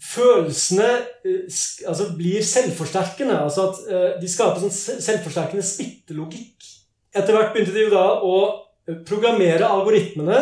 følelsene 0.03 0.89
eh, 1.23 1.45
altså, 1.87 2.09
blir 2.17 2.43
selvforsterkende. 2.43 3.37
Altså 3.45 3.69
at 3.69 3.79
eh, 3.87 4.09
de 4.19 4.31
skaper 4.31 4.65
sånn 4.65 4.75
selvforsterkende 4.75 5.63
smittelogikk. 5.63 6.67
Etter 7.15 7.35
hvert 7.37 7.55
begynte 7.55 7.77
de 7.77 7.85
jo 7.85 7.93
da 7.93 8.05
å 8.19 8.35
eh, 8.43 8.99
programmere 9.07 9.71
algoritmene 9.71 10.41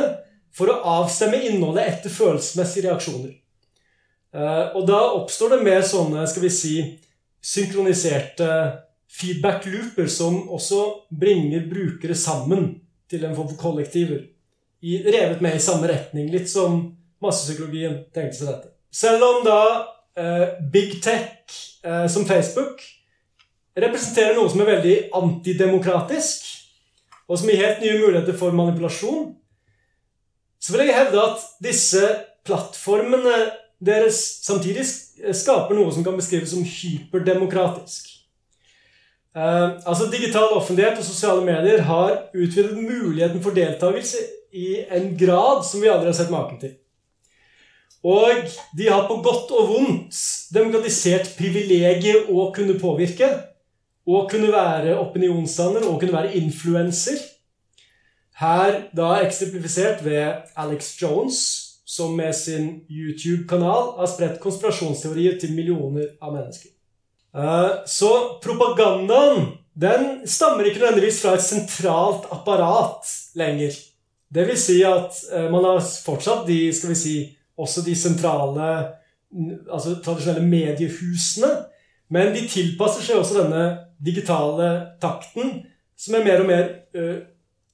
for 0.58 0.74
å 0.74 0.80
avstemme 1.04 1.44
innholdet 1.52 1.86
etter 1.86 2.18
følelsesmessige 2.18 2.88
reaksjoner. 2.88 3.36
Uh, 4.34 4.74
og 4.76 4.84
da 4.90 4.98
oppstår 5.16 5.54
det 5.54 5.66
mer 5.66 5.86
sånne 5.86 6.26
skal 6.30 6.44
vi 6.44 6.50
si, 6.52 6.74
synkroniserte 7.46 8.48
feedback 9.12 9.66
looper 9.66 10.08
som 10.12 10.50
også 10.50 10.84
bringer 11.10 11.68
brukere 11.70 12.16
sammen 12.16 12.76
til 13.10 13.24
en 13.26 13.36
form 13.36 13.50
for 13.54 13.62
kollektiver. 13.62 14.26
I, 14.82 15.00
revet 15.06 15.42
med 15.42 15.56
i 15.58 15.64
samme 15.64 15.88
retning, 15.90 16.30
litt 16.32 16.50
som 16.52 16.84
massepsykologien 17.24 18.04
tenkte 18.14 18.42
seg 18.42 18.52
dette. 18.52 18.74
Selv 18.94 19.24
om 19.26 19.40
da 19.46 19.62
eh, 20.18 20.60
big 20.74 21.00
tech 21.04 21.56
eh, 21.84 22.06
som 22.12 22.28
Facebook 22.30 22.84
representerer 23.78 24.38
noe 24.38 24.50
som 24.52 24.62
er 24.64 24.72
veldig 24.76 24.96
antidemokratisk, 25.18 26.46
og 27.28 27.40
som 27.40 27.50
gir 27.52 27.60
helt 27.60 27.82
nye 27.84 28.00
muligheter 28.00 28.38
for 28.38 28.56
manipulasjon, 28.56 29.34
så 30.62 30.74
vil 30.74 30.88
jeg 30.88 30.98
hevde 30.98 31.24
at 31.24 31.44
disse 31.64 32.04
plattformene 32.48 33.36
deres 33.84 34.20
samtidig 34.46 34.86
skaper 35.36 35.78
noe 35.78 35.92
som 35.94 36.06
kan 36.06 36.18
beskrives 36.18 36.54
som 36.56 36.66
hyperdemokratisk. 36.66 38.17
Eh, 39.36 39.70
altså 39.86 40.08
Digital 40.12 40.56
offentlighet 40.58 40.98
og 40.98 41.06
sosiale 41.06 41.46
medier 41.46 41.82
har 41.82 42.16
utvidet 42.34 42.78
muligheten 42.78 43.44
for 43.44 43.56
deltakelse 43.56 44.24
i 44.54 44.84
en 44.92 45.12
grad 45.20 45.66
som 45.68 45.82
vi 45.82 45.92
aldri 45.92 46.12
har 46.12 46.18
sett 46.18 46.34
maken 46.34 46.60
til. 46.62 46.76
Og 48.08 48.48
de 48.78 48.88
har 48.88 49.08
på 49.10 49.20
godt 49.26 49.52
og 49.58 49.70
vondt 49.74 50.18
demokratisert 50.54 51.34
privilegiet 51.38 52.30
å 52.30 52.50
kunne 52.56 52.78
påvirke. 52.80 53.30
Å 54.08 54.22
kunne 54.32 54.54
være 54.54 54.96
opinionsdanner 55.02 55.84
og 55.90 56.00
kunne 56.00 56.16
være 56.16 56.38
influenser. 56.40 57.20
Her 58.38 58.86
da 58.96 59.18
eksemplifisert 59.26 60.06
ved 60.06 60.54
Alex 60.56 60.94
Jones, 61.02 61.42
som 61.88 62.16
med 62.16 62.36
sin 62.38 62.70
YouTube-kanal 62.88 63.98
har 63.98 64.10
spredt 64.12 64.40
konspirasjonsteorier 64.44 65.40
til 65.42 65.56
millioner 65.58 66.14
av 66.22 66.36
mennesker. 66.36 66.77
Eh, 67.36 67.70
så 67.86 68.12
propagandaen 68.44 69.58
den 69.78 70.28
stammer 70.28 70.66
ikke 70.66 70.82
nødvendigvis 70.82 71.22
fra 71.22 71.36
et 71.38 71.46
sentralt 71.46 72.26
apparat 72.34 73.10
lenger. 73.38 73.76
Det 74.34 74.48
vil 74.48 74.60
si 74.60 74.80
at 74.86 75.20
eh, 75.34 75.50
man 75.52 75.66
har 75.68 75.82
fortsatt 75.82 76.48
de 76.48 76.60
skal 76.74 76.94
vi 76.94 77.00
si, 77.00 77.18
også 77.58 77.84
de 77.86 77.96
sentrale, 77.96 78.70
altså 79.70 79.98
tradisjonelle 80.04 80.46
mediehusene. 80.46 81.52
Men 82.14 82.34
de 82.36 82.46
tilpasser 82.48 83.04
seg 83.04 83.20
også 83.20 83.42
denne 83.42 83.64
digitale 84.00 84.70
takten, 85.02 85.62
som 85.98 86.16
er 86.16 86.26
mer 86.26 86.44
og 86.44 86.48
mer 86.48 86.68
uh, 86.96 87.18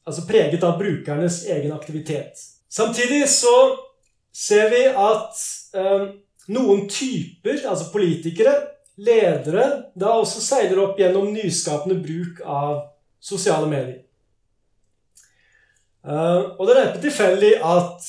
altså 0.08 0.24
preget 0.26 0.64
av 0.64 0.78
brukernes 0.80 1.44
egen 1.52 1.74
aktivitet. 1.76 2.40
Samtidig 2.72 3.28
så 3.30 3.54
ser 4.34 4.72
vi 4.72 4.86
at 4.88 5.44
uh, 5.78 6.08
noen 6.56 6.88
typer, 6.90 7.60
altså 7.70 7.92
politikere, 7.94 8.56
ledere, 8.98 9.68
da 9.96 10.14
også 10.20 10.42
seiler 10.44 10.82
opp 10.84 11.00
gjennom 11.02 11.32
nyskapende 11.34 11.98
bruk 12.04 12.42
av 12.46 12.84
sosiale 13.24 13.70
medier. 13.72 14.02
Uh, 16.04 16.60
og 16.60 16.68
det 16.68 16.74
er 16.74 16.80
neppe 16.82 17.04
tilfeldig 17.06 17.52
at 17.64 18.08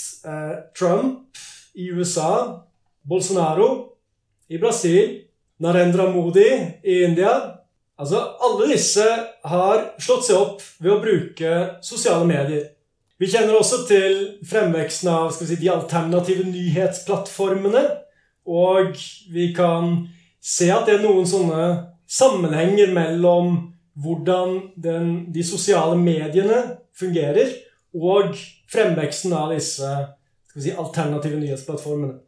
Trump 0.74 1.39
i 1.78 1.91
USA, 1.95 2.61
Bolsonaro 3.07 3.68
i 4.51 4.59
Brasil, 4.59 5.20
Narendra 5.62 6.09
Modi 6.11 6.49
i 6.82 7.05
India 7.05 7.55
Altså, 7.95 8.18
Alle 8.43 8.72
disse 8.72 9.05
har 9.47 9.82
slått 10.03 10.26
seg 10.26 10.39
opp 10.39 10.62
ved 10.82 10.91
å 10.91 11.03
bruke 11.03 11.51
sosiale 11.85 12.26
medier. 12.26 12.72
Vi 13.22 13.28
kjenner 13.30 13.55
også 13.55 13.85
til 13.87 14.16
fremveksten 14.49 15.12
av 15.12 15.28
si, 15.37 15.47
de 15.55 15.70
alternative 15.70 16.43
nyhetsplattformene. 16.49 17.85
Og 18.51 18.99
vi 19.30 19.53
kan 19.55 20.09
se 20.45 20.68
at 20.72 20.84
det 20.88 20.99
er 20.99 21.05
noen 21.07 21.26
sånne 21.28 21.68
sammenhenger 22.11 22.92
mellom 22.95 23.55
hvordan 23.95 24.59
den, 24.76 25.09
de 25.32 25.45
sosiale 25.47 25.97
mediene 25.97 26.61
fungerer, 26.99 27.53
og 27.95 28.34
fremveksten 28.70 29.32
av 29.38 29.53
disse 29.55 29.88
si, 30.57 30.72
alternative 30.74 31.38
nyhetsplattformene. 31.38 32.18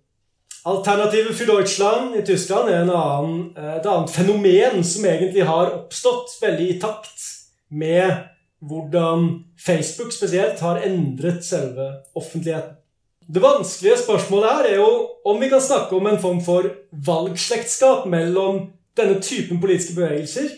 Alternative 0.67 1.35
für 1.35 1.47
Deutschland 1.47 2.17
i 2.19 2.23
Tyskland 2.27 2.71
er 2.71 2.87
annen, 2.87 3.53
et 3.55 3.87
annet 3.87 4.11
fenomen 4.11 4.83
som 4.87 5.05
egentlig 5.07 5.45
har 5.47 5.75
oppstått 5.75 6.39
veldig 6.43 6.71
i 6.71 6.79
takt 6.83 7.27
med 7.69 8.25
hvordan 8.67 9.29
Facebook 9.59 10.15
spesielt 10.15 10.63
har 10.65 10.83
endret 10.87 11.45
selve 11.47 11.87
offentligheten. 12.19 12.79
Det 13.27 13.43
vanskelige 13.43 13.99
spørsmålet 14.05 14.53
her 14.53 14.69
er 14.71 14.77
jo 14.79 14.91
om 15.27 15.41
vi 15.43 15.49
kan 15.51 15.61
snakke 15.61 15.97
om 15.97 16.07
en 16.07 16.21
form 16.23 16.39
for 16.45 16.69
valgslektskap 17.07 18.07
mellom 18.07 18.61
denne 18.97 19.19
typen 19.23 19.59
politiske 19.61 19.97
bevegelser 19.97 20.53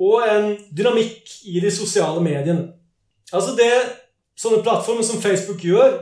og 0.00 0.24
en 0.24 0.54
dynamikk 0.76 1.34
i 1.44 1.60
de 1.60 1.70
sosiale 1.72 2.22
mediene. 2.24 2.70
Altså 3.32 3.52
det 3.58 3.68
sånne 4.38 4.62
plattformer 4.64 5.04
som 5.04 5.20
Facebook 5.20 5.60
gjør, 5.64 5.98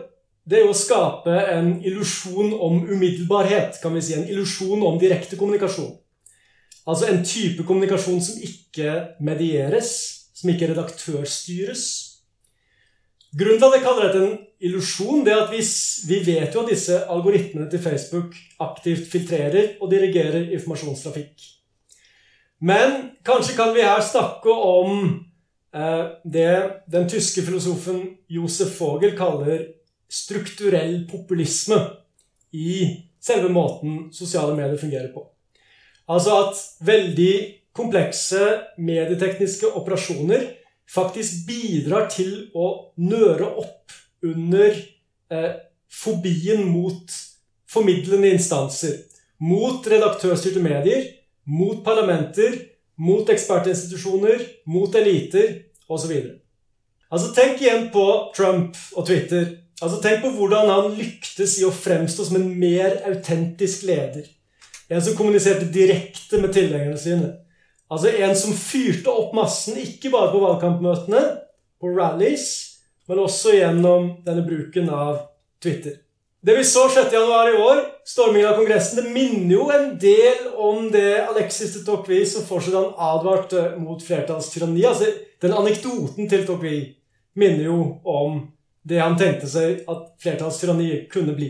det 0.47 0.59
er 0.61 0.67
jo 0.67 0.75
å 0.75 0.79
skape 0.79 1.35
en 1.51 1.77
illusjon 1.83 2.53
om 2.63 2.83
umiddelbarhet. 2.85 3.81
kan 3.83 3.95
vi 3.95 4.03
si, 4.03 4.15
En 4.15 4.29
illusjon 4.29 4.83
om 4.83 4.99
direkte 4.99 5.37
kommunikasjon. 5.37 5.97
Altså 6.87 7.07
en 7.09 7.25
type 7.25 7.65
kommunikasjon 7.65 8.21
som 8.21 8.43
ikke 8.43 9.17
medieres, 9.21 9.91
som 10.35 10.51
ikke 10.51 10.69
redaktørstyres. 10.75 11.85
Grunnen 13.35 13.59
til 13.59 13.67
at 13.67 13.75
jeg 13.79 13.83
kaller 13.87 14.05
dette 14.07 14.21
en 14.23 14.37
illusjon, 14.65 15.25
det 15.27 15.35
at 15.37 15.51
vi, 15.53 15.61
vi 16.09 16.21
vet 16.25 16.55
jo 16.55 16.63
at 16.65 16.71
disse 16.73 16.97
algoritmene 17.13 17.69
til 17.71 17.83
Facebook 17.85 18.37
aktivt 18.65 19.11
filtrerer 19.13 19.77
og 19.81 19.91
dirigerer 19.93 20.51
informasjonstrafikk. 20.57 21.51
Men 22.65 23.17
kanskje 23.27 23.57
kan 23.59 23.75
vi 23.77 23.85
her 23.85 24.01
snakke 24.05 24.53
om 24.53 25.03
eh, 25.75 26.05
det 26.25 26.55
den 26.91 27.09
tyske 27.11 27.45
filosofen 27.45 28.05
Josef 28.31 28.79
Vogel 28.81 29.17
kaller 29.19 29.67
strukturell 30.09 31.03
populisme 31.11 31.81
i 32.55 32.79
selve 33.25 33.51
måten 33.53 34.09
sosiale 34.15 34.55
medier 34.57 34.81
fungerer 34.81 35.11
på. 35.13 35.27
Altså 36.09 36.39
at 36.45 36.61
veldig 36.85 37.35
komplekse 37.75 38.41
medietekniske 38.79 39.73
operasjoner 39.77 40.47
faktisk 40.95 41.47
bidrar 41.49 42.09
til 42.13 42.51
å 42.55 42.95
nøre 43.01 43.49
opp 43.65 43.95
under 44.25 44.77
eh, 45.33 45.51
fobien 45.91 46.65
mot 46.67 47.17
formidlende 47.71 48.35
instanser. 48.35 49.03
Mot 49.45 49.87
redaktørstyrte 49.91 50.63
medier, 50.63 51.11
mot 51.45 51.83
parlamenter, 51.85 52.57
mot 52.97 53.29
ekspertinstitusjoner, 53.31 54.41
mot 54.71 54.95
eliter 54.95 55.59
osv. 55.91 56.15
Altså, 57.11 57.31
tenk 57.35 57.61
igjen 57.63 57.91
på 57.95 58.07
Trump 58.37 58.79
og 58.97 59.07
Twitter. 59.07 59.47
Altså, 59.83 59.99
Tenk 60.03 60.23
på 60.23 60.31
hvordan 60.37 60.71
han 60.71 60.95
lyktes 60.97 61.59
i 61.61 61.67
å 61.67 61.75
fremstå 61.75 62.29
som 62.29 62.39
en 62.39 62.51
mer 62.59 63.01
autentisk 63.11 63.85
leder. 63.89 64.29
En 64.89 65.03
som 65.03 65.17
kommuniserte 65.19 65.67
direkte 65.73 66.39
med 66.41 66.55
tilhengerne 66.55 66.99
sine. 67.01 67.33
Altså 67.91 68.11
En 68.11 68.35
som 68.37 68.55
fyrte 68.57 69.13
opp 69.13 69.35
massen, 69.37 69.77
ikke 69.81 70.13
bare 70.13 70.33
på 70.33 70.41
valgkampmøtene, 70.43 71.23
på 71.81 71.91
rallies, 71.93 72.74
men 73.09 73.21
også 73.21 73.55
gjennom 73.57 74.11
denne 74.25 74.45
bruken 74.47 74.89
av 74.91 75.21
Twitter. 75.63 76.01
Det 76.45 76.57
vi 76.59 76.65
så 76.65 76.89
6.1 76.89 77.55
i 77.55 77.57
år, 77.57 77.79
stormingen 78.05 78.51
av 78.51 78.59
Kongressen, 78.59 78.99
det 79.01 79.13
minner 79.15 79.55
jo 79.55 79.69
en 79.73 79.87
del 79.99 80.51
om 80.61 80.91
det 80.93 81.23
Alexis 81.23 81.73
de 81.73 81.85
Tocqueville 81.87 82.29
som 82.29 82.45
fortsatt 82.45 82.77
han 82.77 82.91
advarte 83.01 83.63
mot 83.81 84.03
flertallstyranni. 84.05 84.83
Altså, 84.85 85.09
den 85.41 85.57
anekdoten 85.57 86.29
til 86.29 86.45
Tocqueville 86.45 86.93
minner 87.41 87.65
jo 87.65 87.79
om 88.05 88.43
det 88.85 89.01
han 89.01 89.17
tenkte 89.17 89.49
seg 89.49 89.87
at 89.89 90.05
flertallstyranni 90.21 91.07
kunne 91.13 91.33
bli. 91.33 91.49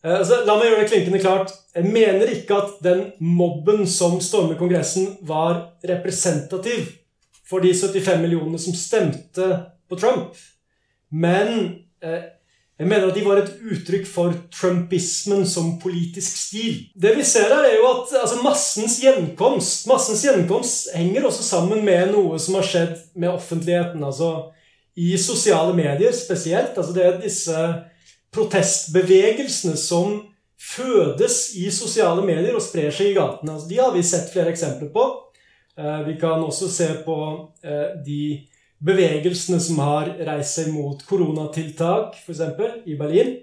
Eh, 0.00 0.16
altså, 0.16 0.40
la 0.48 0.56
meg 0.56 0.70
gjøre 0.70 0.80
det 0.80 0.88
klinkende 0.94 1.20
klart. 1.20 1.52
Jeg 1.76 1.92
mener 1.92 2.32
ikke 2.32 2.62
at 2.62 2.80
den 2.84 3.04
mobben 3.20 3.84
som 3.84 4.16
stormer 4.24 4.56
Kongressen, 4.56 5.18
var 5.28 5.76
representativ 5.84 6.88
for 7.44 7.60
de 7.60 7.76
75 7.76 8.24
millionene 8.24 8.60
som 8.60 8.72
stemte 8.72 9.52
Trump. 10.00 10.38
Men 11.10 11.50
eh, 12.02 12.30
jeg 12.78 12.88
mener 12.90 13.06
at 13.06 13.14
de 13.14 13.22
var 13.22 13.38
et 13.38 13.52
uttrykk 13.70 14.06
for 14.10 14.34
trumpismen 14.50 15.44
som 15.46 15.76
politisk 15.82 16.40
stil. 16.40 16.80
Det 16.98 17.12
vi 17.14 17.26
ser 17.26 17.52
her, 17.52 17.68
er 17.68 17.76
jo 17.78 17.86
at 17.92 18.16
altså, 18.18 18.40
massens 18.42 18.98
gjenkomst 19.02 19.86
Massens 19.86 20.24
gjenkomst 20.26 20.90
henger 20.96 21.28
også 21.28 21.46
sammen 21.46 21.84
med 21.86 22.10
noe 22.16 22.40
som 22.42 22.58
har 22.58 22.66
skjedd 22.66 22.96
med 23.14 23.30
offentligheten. 23.30 24.02
Altså 24.02 24.50
i 24.98 25.14
sosiale 25.18 25.74
medier 25.74 26.12
spesielt. 26.12 26.74
Altså, 26.78 26.92
det 26.92 27.04
er 27.06 27.20
disse 27.22 27.66
protestbevegelsene 28.34 29.76
som 29.78 30.18
fødes 30.58 31.54
i 31.60 31.68
sosiale 31.74 32.24
medier 32.26 32.56
og 32.56 32.62
sprer 32.62 32.90
seg 32.94 33.12
i 33.12 33.16
gatene. 33.18 33.54
Altså, 33.54 33.70
de 33.70 33.78
har 33.78 33.94
vi 33.94 34.02
sett 34.06 34.32
flere 34.32 34.50
eksempler 34.50 34.90
på. 34.94 35.06
Eh, 35.78 36.00
vi 36.08 36.18
kan 36.18 36.42
også 36.42 36.70
se 36.70 36.90
på 37.06 37.18
eh, 37.62 37.94
de 38.06 38.24
bevegelsene 38.84 39.60
som 39.62 39.80
har 39.84 40.12
reist 40.28 40.58
seg 40.58 40.70
mot 40.74 41.00
koronatiltak, 41.08 42.18
f.eks. 42.20 42.42
i 42.86 42.96
Berlin, 42.98 43.36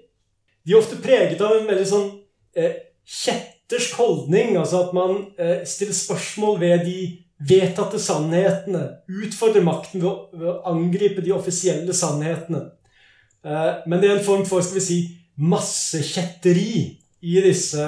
de 0.62 0.74
er 0.76 0.78
ofte 0.78 1.00
preget 1.02 1.42
av 1.42 1.56
en 1.58 1.68
veldig 1.70 1.88
sånn 1.90 2.10
eh, 2.58 2.76
kjettersk 3.08 3.98
holdning. 3.98 4.54
Altså 4.62 4.84
at 4.86 4.94
man 4.94 5.16
eh, 5.42 5.64
stiller 5.66 5.98
spørsmål 5.98 6.60
ved 6.62 6.86
de 6.86 7.00
vedtatte 7.50 8.00
sannhetene. 8.02 8.84
Utfordrer 9.10 9.66
makten 9.66 10.04
ved 10.04 10.10
å, 10.12 10.16
ved 10.36 10.52
å 10.52 10.60
angripe 10.70 11.26
de 11.26 11.34
offisielle 11.34 11.96
sannhetene. 11.98 12.68
Eh, 13.42 13.72
men 13.88 14.02
det 14.02 14.12
er 14.12 14.20
en 14.20 14.26
form 14.28 14.46
for 14.50 14.62
skal 14.62 14.78
vi 14.78 14.86
si, 14.86 15.00
massekjetteri 15.42 16.76
i 17.22 17.42
disse, 17.42 17.88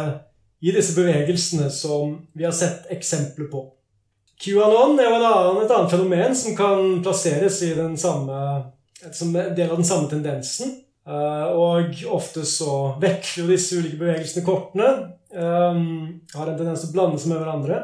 i 0.64 0.74
disse 0.74 0.98
bevegelsene 0.98 1.70
som 1.74 2.18
vi 2.34 2.48
har 2.48 2.56
sett 2.58 2.90
eksempler 2.94 3.52
på. 3.52 3.68
QAnon 4.44 5.00
er 5.00 5.08
jo 5.08 5.18
annen, 5.18 5.62
et 5.64 5.72
annet 5.72 5.92
fenomen 5.94 6.34
som 6.36 6.56
kan 6.58 6.98
plasseres 7.04 7.62
i 7.64 7.74
den 7.78 7.96
samme, 8.00 8.40
som 9.12 9.32
en 9.32 9.54
del 9.56 9.70
av 9.70 9.78
den 9.80 9.88
samme 9.88 10.10
tendensen. 10.12 10.80
Uh, 11.08 11.52
og 11.60 12.00
ofte 12.16 12.46
så 12.48 12.94
vekker 13.02 13.42
jo 13.42 13.50
disse 13.50 13.76
ulike 13.80 14.00
bevegelsene 14.00 14.46
kortene. 14.48 14.90
Um, 15.34 16.20
har 16.36 16.50
en 16.50 16.58
tendens 16.60 16.84
til 16.84 16.92
å 16.92 16.96
blande 16.96 17.20
seg 17.20 17.34
med 17.34 17.42
hverandre. 17.42 17.80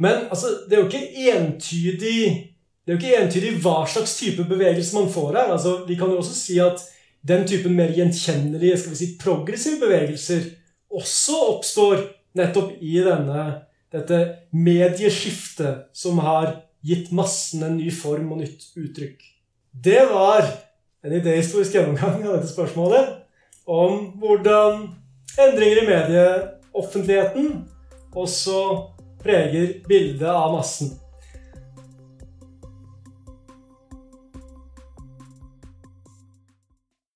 Men 0.00 0.26
altså, 0.28 0.52
det 0.68 0.76
er 0.76 0.82
jo 0.82 0.90
ikke 0.90 1.30
entydig 1.34 2.18
det 2.84 2.92
er 2.92 2.98
jo 2.98 3.00
ikke 3.00 3.20
entydig 3.22 3.50
hva 3.64 3.78
slags 3.88 4.12
type 4.18 4.44
bevegelse 4.44 4.92
man 4.98 5.06
får 5.12 5.38
her. 5.38 5.52
Altså, 5.54 5.78
vi 5.88 5.96
kan 5.96 6.10
jo 6.12 6.18
også 6.20 6.34
si 6.36 6.58
at 6.60 6.82
den 7.24 7.46
typen 7.48 7.72
mer 7.72 7.94
gjenkjennelige 7.96 8.76
skal 8.82 8.92
vi 8.92 8.98
si, 8.98 9.14
progressive 9.16 9.80
bevegelser 9.80 10.50
også 10.92 11.38
oppstår 11.54 12.02
nettopp 12.36 12.74
i 12.84 12.98
denne 13.00 13.46
dette 13.94 14.20
medieskiftet 14.50 15.88
som 15.96 16.18
har 16.24 16.56
gitt 16.84 17.12
massen 17.14 17.62
en 17.64 17.78
ny 17.78 17.90
form 17.94 18.32
og 18.34 18.42
nytt 18.42 18.66
uttrykk. 18.76 19.22
Det 19.70 20.02
var 20.10 20.44
en 21.04 21.14
idehistorisk 21.14 21.76
gjennomgang 21.76 22.24
av 22.24 22.36
dette 22.36 22.50
spørsmålet 22.52 23.14
om 23.70 24.10
hvordan 24.20 24.88
endringer 25.40 25.80
i 25.82 25.86
medieoffentligheten 25.88 27.48
også 28.14 28.58
preger 29.22 29.80
bildet 29.88 30.28
av 30.28 30.52
massen. 30.54 30.92